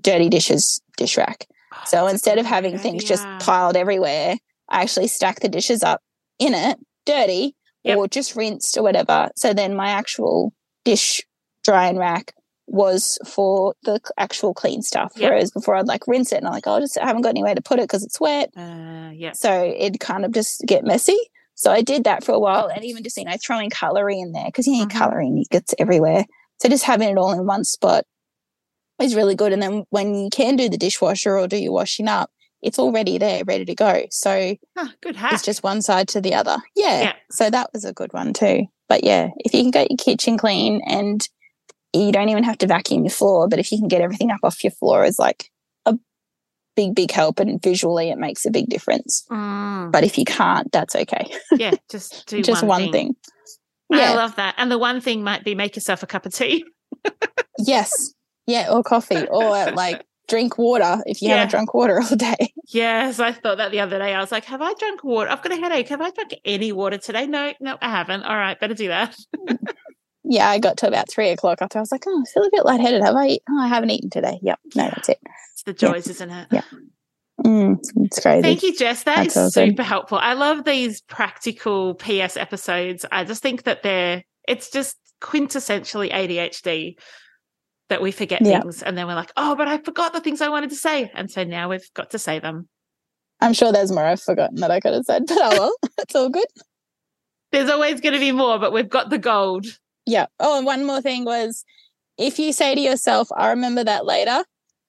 dirty 0.00 0.28
dishes 0.28 0.80
dish 0.96 1.16
rack. 1.16 1.46
So 1.86 2.06
instead 2.06 2.38
of 2.38 2.46
having 2.46 2.78
things 2.78 3.04
just 3.04 3.24
piled 3.40 3.76
everywhere, 3.76 4.36
I 4.68 4.82
actually 4.82 5.08
stacked 5.08 5.42
the 5.42 5.48
dishes 5.48 5.82
up 5.82 6.00
in 6.38 6.54
it, 6.54 6.78
dirty 7.06 7.54
Yep. 7.84 7.98
or 7.98 8.06
just 8.08 8.36
rinsed 8.36 8.76
or 8.76 8.82
whatever. 8.84 9.30
So 9.34 9.52
then 9.52 9.74
my 9.74 9.88
actual 9.88 10.52
dish 10.84 11.20
drying 11.64 11.98
rack 11.98 12.32
was 12.66 13.18
for 13.26 13.74
the 13.82 14.00
actual 14.18 14.54
clean 14.54 14.82
stuff. 14.82 15.12
Yep. 15.16 15.30
Whereas 15.30 15.50
before 15.50 15.74
I'd 15.76 15.86
like 15.88 16.06
rinse 16.06 16.32
it 16.32 16.36
and 16.36 16.46
I'm 16.46 16.52
like, 16.52 16.66
oh, 16.66 16.74
I 16.76 16.80
just 16.80 16.98
I 16.98 17.06
haven't 17.06 17.22
got 17.22 17.30
anywhere 17.30 17.54
to 17.54 17.60
put 17.62 17.78
it 17.78 17.82
because 17.84 18.04
it's 18.04 18.20
wet. 18.20 18.50
Uh, 18.56 19.10
yeah. 19.14 19.32
So 19.32 19.64
it'd 19.76 20.00
kind 20.00 20.24
of 20.24 20.32
just 20.32 20.62
get 20.66 20.84
messy. 20.84 21.18
So 21.54 21.70
I 21.70 21.82
did 21.82 22.04
that 22.04 22.24
for 22.24 22.32
a 22.32 22.38
while 22.38 22.68
and 22.68 22.84
even 22.84 23.02
just, 23.02 23.16
you 23.16 23.24
know, 23.24 23.36
throwing 23.44 23.68
cutlery 23.70 24.18
in 24.18 24.32
there 24.32 24.46
because 24.46 24.66
you 24.66 24.72
need 24.72 24.88
Mhm. 24.88 24.92
cutlery 24.98 25.26
and 25.26 25.38
it 25.38 25.48
gets 25.50 25.74
everywhere. 25.78 26.24
So 26.60 26.68
just 26.68 26.84
having 26.84 27.08
it 27.10 27.18
all 27.18 27.32
in 27.32 27.44
one 27.46 27.64
spot 27.64 28.04
is 29.00 29.14
really 29.14 29.34
good. 29.34 29.52
And 29.52 29.62
then 29.62 29.84
when 29.90 30.14
you 30.14 30.30
can 30.30 30.56
do 30.56 30.68
the 30.68 30.78
dishwasher 30.78 31.38
or 31.38 31.46
do 31.48 31.56
your 31.58 31.72
washing 31.72 32.08
up, 32.08 32.30
it's 32.62 32.78
already 32.78 33.18
there, 33.18 33.42
ready 33.44 33.64
to 33.64 33.74
go. 33.74 34.06
So 34.10 34.54
good 35.02 35.16
hack. 35.16 35.32
it's 35.34 35.42
just 35.42 35.62
one 35.64 35.82
side 35.82 36.08
to 36.08 36.20
the 36.20 36.34
other. 36.34 36.56
Yeah. 36.76 37.02
Yeah. 37.02 37.12
So 37.30 37.50
that 37.50 37.70
was 37.72 37.84
a 37.84 37.92
good 37.92 38.12
one 38.12 38.32
too. 38.32 38.66
But 38.88 39.02
yeah, 39.04 39.30
if 39.38 39.52
you 39.52 39.62
can 39.62 39.70
get 39.72 39.90
your 39.90 39.96
kitchen 39.96 40.38
clean 40.38 40.80
and 40.86 41.26
you 41.92 42.12
don't 42.12 42.28
even 42.28 42.44
have 42.44 42.58
to 42.58 42.66
vacuum 42.66 43.04
your 43.04 43.10
floor, 43.10 43.48
but 43.48 43.58
if 43.58 43.70
you 43.72 43.78
can 43.78 43.88
get 43.88 44.00
everything 44.00 44.30
up 44.30 44.40
off 44.42 44.62
your 44.64 44.70
floor 44.70 45.04
is 45.04 45.18
like 45.18 45.50
a 45.86 45.96
big, 46.76 46.94
big 46.94 47.10
help 47.10 47.38
and 47.40 47.62
visually 47.62 48.10
it 48.10 48.18
makes 48.18 48.46
a 48.46 48.50
big 48.50 48.66
difference. 48.68 49.24
Mm, 49.30 49.92
But 49.92 50.04
if 50.04 50.16
you 50.18 50.24
can't, 50.24 50.70
that's 50.72 50.94
okay. 50.96 51.30
yeah, 51.56 51.74
just 51.90 52.26
do 52.28 52.42
Just 52.42 52.64
one, 52.64 52.90
thing. 52.92 53.14
I 53.92 53.98
Yeah. 53.98 54.12
love 54.14 54.36
that. 54.36 54.54
And 54.56 54.70
the 54.70 54.78
one 54.78 55.00
thing 55.00 55.22
might 55.22 55.44
be 55.44 55.54
make 55.54 55.76
yourself 55.76 56.02
a 56.02 56.06
cup 56.06 56.24
of 56.24 56.32
tea. 56.34 56.64
yes. 57.58 58.14
Yeah. 58.46 58.70
Or 58.72 58.82
coffee 58.82 59.26
or 59.28 59.50
like 59.72 60.02
drink 60.28 60.56
water 60.56 61.02
if 61.04 61.20
you 61.20 61.28
Yeah. 61.28 61.34
haven't 61.36 61.50
drunk 61.50 61.74
water 61.74 62.00
all 62.00 62.16
day. 62.16 62.52
Yes, 62.68 63.20
I 63.20 63.32
thought 63.32 63.58
that 63.58 63.70
the 63.70 63.80
other 63.80 63.98
day. 63.98 64.14
I 64.14 64.20
was 64.20 64.32
like, 64.32 64.46
have 64.46 64.62
I 64.62 64.72
drunk 64.78 65.04
water? 65.04 65.28
I've 65.30 65.42
got 65.42 65.52
a 65.52 65.56
headache. 65.56 65.88
Have 65.90 66.00
I 66.00 66.10
drunk 66.10 66.34
any 66.42 66.72
water 66.72 66.96
today? 66.96 67.26
No, 67.26 67.52
no, 67.60 67.76
I 67.82 67.90
haven't. 67.90 68.22
All 68.22 68.34
right, 68.36 68.58
better 68.58 68.72
do 68.72 68.88
that. 68.88 69.14
Yeah. 70.32 70.48
I 70.48 70.58
got 70.58 70.76
to 70.78 70.88
about 70.88 71.10
three 71.10 71.28
o'clock 71.30 71.58
after 71.60 71.78
I 71.78 71.82
was 71.82 71.92
like, 71.92 72.04
oh, 72.06 72.22
I 72.26 72.30
feel 72.32 72.44
a 72.44 72.50
bit 72.52 72.64
lightheaded. 72.64 73.02
Have 73.02 73.14
I? 73.16 73.26
eat- 73.28 73.42
Oh, 73.50 73.58
I 73.60 73.68
haven't 73.68 73.90
eaten 73.90 74.10
today. 74.10 74.38
Yep. 74.42 74.58
No, 74.74 74.84
that's 74.84 75.08
it. 75.08 75.18
It's 75.52 75.62
the 75.64 75.72
Yeah. 75.72 75.92
joys, 75.92 76.08
isn't 76.08 76.30
it? 76.30 76.48
Yeah. 76.50 76.62
Mm, 77.44 77.78
it's 77.96 78.20
crazy. 78.20 78.42
Thank 78.42 78.62
you, 78.62 78.76
Jess. 78.76 79.02
That 79.04 79.26
is 79.26 79.34
That's 79.34 79.56
awesome. 79.56 79.70
super 79.70 79.82
helpful. 79.82 80.18
I 80.18 80.34
love 80.34 80.64
these 80.64 81.00
practical 81.02 81.94
PS 81.94 82.36
episodes. 82.36 83.04
I 83.10 83.24
just 83.24 83.42
think 83.42 83.64
that 83.64 83.82
they're, 83.82 84.22
it's 84.46 84.70
just 84.70 84.96
quintessentially 85.20 86.12
ADHD 86.12 86.94
that 87.88 88.00
we 88.00 88.12
forget 88.12 88.42
Yeah. 88.42 88.60
things 88.60 88.82
and 88.82 88.96
then 88.96 89.06
we're 89.06 89.14
like, 89.14 89.32
oh, 89.36 89.54
but 89.56 89.68
I 89.68 89.78
forgot 89.78 90.12
the 90.12 90.20
things 90.20 90.40
I 90.40 90.48
wanted 90.48 90.70
to 90.70 90.76
say. 90.76 91.10
And 91.14 91.30
so 91.30 91.44
now 91.44 91.68
we've 91.68 91.88
got 91.94 92.10
to 92.10 92.18
say 92.18 92.38
them. 92.38 92.68
I'm 93.40 93.54
sure 93.54 93.72
there's 93.72 93.90
more 93.92 94.04
I've 94.04 94.22
forgotten 94.22 94.56
that 94.60 94.70
I 94.70 94.78
could 94.80 94.94
have 94.94 95.04
said, 95.04 95.24
but 95.26 95.36
oh 95.40 95.50
well, 95.50 95.74
it's 95.98 96.14
all 96.14 96.28
good. 96.28 96.46
There's 97.50 97.68
always 97.68 98.00
going 98.00 98.14
to 98.14 98.20
be 98.20 98.32
more, 98.32 98.58
but 98.58 98.72
we've 98.72 98.88
got 98.88 99.10
the 99.10 99.18
gold. 99.18 99.66
Yeah. 100.06 100.26
Oh, 100.40 100.56
and 100.58 100.66
one 100.66 100.84
more 100.84 101.00
thing 101.00 101.24
was 101.24 101.64
if 102.18 102.38
you 102.38 102.52
say 102.52 102.74
to 102.74 102.80
yourself, 102.80 103.28
I 103.36 103.50
remember 103.50 103.84
that 103.84 104.04
later, 104.04 104.44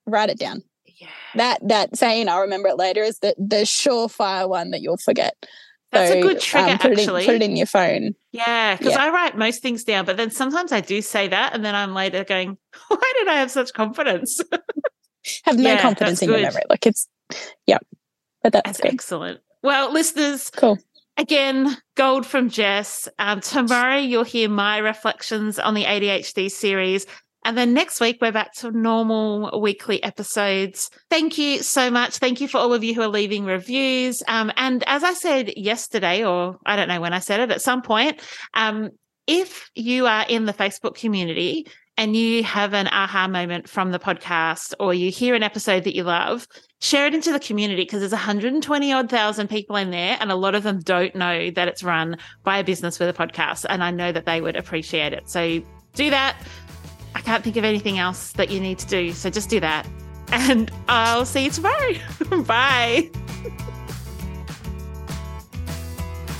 write 0.06 0.30
it 0.30 0.38
down. 0.38 0.62
Yeah. 0.86 1.08
That 1.34 1.58
that 1.68 1.96
saying 1.96 2.28
I'll 2.28 2.40
remember 2.40 2.68
it 2.68 2.76
later 2.76 3.02
is 3.02 3.18
the 3.20 3.34
the 3.38 3.62
surefire 3.62 4.48
one 4.48 4.70
that 4.70 4.80
you'll 4.80 4.96
forget. 4.96 5.34
That's 5.92 6.10
a 6.10 6.20
good 6.22 6.40
trigger, 6.40 6.72
um, 6.72 6.78
put 6.78 6.92
actually. 6.98 7.22
It 7.22 7.28
in, 7.28 7.34
put 7.34 7.34
it 7.36 7.42
in 7.42 7.56
your 7.56 7.66
phone. 7.66 8.14
Yeah, 8.32 8.76
because 8.76 8.94
Yeah. 8.94 9.02
I 9.04 9.10
write 9.10 9.36
most 9.38 9.62
things 9.62 9.84
down, 9.84 10.04
but 10.04 10.16
then 10.16 10.30
sometimes 10.32 10.72
I 10.72 10.80
do 10.80 11.00
say 11.00 11.28
that, 11.28 11.54
and 11.54 11.64
then 11.64 11.76
I'm 11.76 11.94
later 11.94 12.24
going, 12.24 12.58
"Why 12.88 13.12
did 13.18 13.28
I 13.28 13.34
have 13.34 13.50
such 13.50 13.72
confidence?" 13.72 14.40
Have 15.44 15.56
no 15.56 15.70
Yeah, 15.70 15.80
confidence 15.80 16.20
in 16.20 16.28
your 16.30 16.40
memory. 16.40 16.62
Like 16.68 16.86
it's 16.86 17.08
yeah. 17.66 17.78
But 18.42 18.52
that's 18.52 18.66
That's 18.66 18.80
good. 18.80 18.92
excellent. 18.92 19.40
Well, 19.62 19.90
listeners, 19.90 20.50
Cool. 20.50 20.78
Again, 21.16 21.76
gold 21.96 22.26
from 22.26 22.48
Jess. 22.48 23.08
Um, 23.18 23.40
tomorrow 23.40 23.96
you'll 23.96 24.24
hear 24.24 24.48
my 24.48 24.78
reflections 24.78 25.58
on 25.58 25.74
the 25.74 25.84
ADHD 25.84 26.50
series. 26.50 27.06
And 27.46 27.58
then 27.58 27.74
next 27.74 28.00
week, 28.00 28.18
we're 28.22 28.32
back 28.32 28.54
to 28.54 28.70
normal 28.70 29.60
weekly 29.60 30.02
episodes. 30.02 30.90
Thank 31.10 31.36
you 31.36 31.62
so 31.62 31.90
much. 31.90 32.16
Thank 32.16 32.40
you 32.40 32.48
for 32.48 32.56
all 32.56 32.72
of 32.72 32.82
you 32.82 32.94
who 32.94 33.02
are 33.02 33.08
leaving 33.08 33.44
reviews. 33.44 34.22
Um, 34.26 34.50
and 34.56 34.82
as 34.86 35.04
I 35.04 35.12
said 35.12 35.52
yesterday, 35.56 36.24
or 36.24 36.56
I 36.64 36.74
don't 36.74 36.88
know 36.88 37.02
when 37.02 37.12
I 37.12 37.18
said 37.18 37.40
it, 37.40 37.50
at 37.50 37.60
some 37.60 37.82
point, 37.82 38.22
um, 38.54 38.90
if 39.26 39.70
you 39.74 40.06
are 40.06 40.24
in 40.26 40.46
the 40.46 40.54
Facebook 40.54 40.94
community 40.94 41.66
and 41.96 42.16
you 42.16 42.42
have 42.42 42.74
an 42.74 42.88
aha 42.88 43.28
moment 43.28 43.68
from 43.68 43.92
the 43.92 43.98
podcast 43.98 44.74
or 44.80 44.92
you 44.92 45.10
hear 45.10 45.34
an 45.34 45.42
episode 45.42 45.84
that 45.84 45.94
you 45.94 46.02
love, 46.02 46.46
share 46.80 47.06
it 47.06 47.14
into 47.14 47.32
the 47.32 47.38
community 47.38 47.82
because 47.82 48.00
there's 48.00 48.12
120 48.12 48.92
odd 48.92 49.08
thousand 49.08 49.48
people 49.48 49.76
in 49.76 49.90
there 49.90 50.16
and 50.20 50.30
a 50.30 50.34
lot 50.34 50.54
of 50.54 50.64
them 50.64 50.80
don't 50.80 51.14
know 51.14 51.50
that 51.50 51.68
it's 51.68 51.82
run 51.82 52.16
by 52.42 52.58
a 52.58 52.64
business 52.64 52.98
with 52.98 53.08
a 53.08 53.12
podcast. 53.12 53.64
And 53.68 53.84
I 53.84 53.90
know 53.90 54.10
that 54.12 54.26
they 54.26 54.40
would 54.40 54.56
appreciate 54.56 55.12
it. 55.12 55.28
So 55.28 55.62
do 55.94 56.10
that. 56.10 56.36
I 57.14 57.20
can't 57.20 57.44
think 57.44 57.56
of 57.56 57.64
anything 57.64 57.98
else 57.98 58.32
that 58.32 58.50
you 58.50 58.58
need 58.58 58.78
to 58.80 58.86
do. 58.86 59.12
So 59.12 59.30
just 59.30 59.48
do 59.48 59.60
that. 59.60 59.86
And 60.32 60.70
I'll 60.88 61.24
see 61.24 61.44
you 61.44 61.50
tomorrow. 61.50 61.92
Bye. 62.44 63.10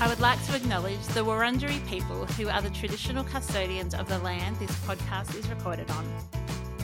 I 0.01 0.09
would 0.09 0.19
like 0.19 0.45
to 0.47 0.55
acknowledge 0.55 1.01
the 1.07 1.21
Wurundjeri 1.21 1.87
people 1.87 2.25
who 2.25 2.49
are 2.49 2.61
the 2.61 2.69
traditional 2.71 3.23
custodians 3.23 3.93
of 3.93 4.09
the 4.09 4.19
land 4.19 4.57
this 4.57 4.71
podcast 4.85 5.37
is 5.39 5.49
recorded 5.49 5.89
on. 5.89 6.05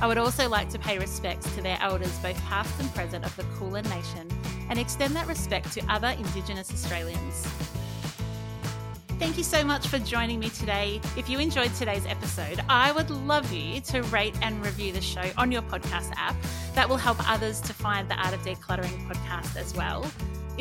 I 0.01 0.07
would 0.07 0.17
also 0.17 0.47
like 0.47 0.69
to 0.69 0.79
pay 0.79 0.97
respects 0.97 1.53
to 1.55 1.61
their 1.61 1.77
elders, 1.81 2.17
both 2.19 2.41
past 2.45 2.79
and 2.79 2.91
present, 2.95 3.25
of 3.25 3.35
the 3.35 3.43
Kulin 3.57 3.83
Nation, 3.89 4.29
and 4.69 4.79
extend 4.79 5.13
that 5.17 5.27
respect 5.27 5.73
to 5.73 5.81
other 5.89 6.07
Indigenous 6.07 6.71
Australians. 6.71 7.45
Thank 9.19 9.37
you 9.37 9.43
so 9.43 9.61
much 9.63 9.87
for 9.87 9.99
joining 9.99 10.39
me 10.39 10.49
today. 10.49 11.01
If 11.17 11.29
you 11.29 11.37
enjoyed 11.37 11.73
today's 11.75 12.05
episode, 12.05 12.61
I 12.69 12.93
would 12.93 13.09
love 13.09 13.51
you 13.51 13.81
to 13.81 14.03
rate 14.03 14.35
and 14.41 14.65
review 14.65 14.93
the 14.93 15.01
show 15.01 15.29
on 15.37 15.51
your 15.51 15.63
podcast 15.63 16.13
app. 16.15 16.35
That 16.75 16.87
will 16.87 16.97
help 16.97 17.17
others 17.29 17.59
to 17.61 17.73
find 17.73 18.09
the 18.09 18.15
Art 18.15 18.33
of 18.33 18.39
Decluttering 18.39 19.05
podcast 19.07 19.57
as 19.57 19.75
well. 19.75 20.09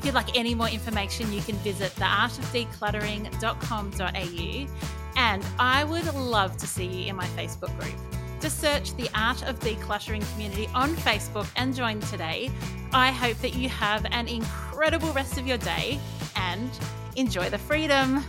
If 0.01 0.07
you'd 0.07 0.15
like 0.15 0.35
any 0.35 0.55
more 0.55 0.71
information, 0.71 1.31
you 1.31 1.43
can 1.43 1.57
visit 1.57 1.93
theartofdecluttering.com.au. 1.97 4.67
And 5.17 5.47
I 5.59 5.85
would 5.85 6.15
love 6.15 6.57
to 6.57 6.67
see 6.67 6.87
you 6.87 7.11
in 7.11 7.17
my 7.17 7.27
Facebook 7.27 7.79
group. 7.79 7.93
Just 8.41 8.61
search 8.61 8.97
the 8.97 9.11
Art 9.15 9.43
of 9.43 9.61
Decluttering 9.61 10.27
community 10.33 10.71
on 10.75 10.97
Facebook 10.97 11.47
and 11.57 11.77
join 11.77 12.01
today. 12.01 12.51
I 12.95 13.11
hope 13.11 13.37
that 13.43 13.55
you 13.55 13.69
have 13.69 14.07
an 14.11 14.27
incredible 14.27 15.13
rest 15.13 15.37
of 15.37 15.47
your 15.47 15.59
day 15.59 16.01
and 16.35 16.71
enjoy 17.17 17.51
the 17.51 17.59
freedom. 17.59 18.25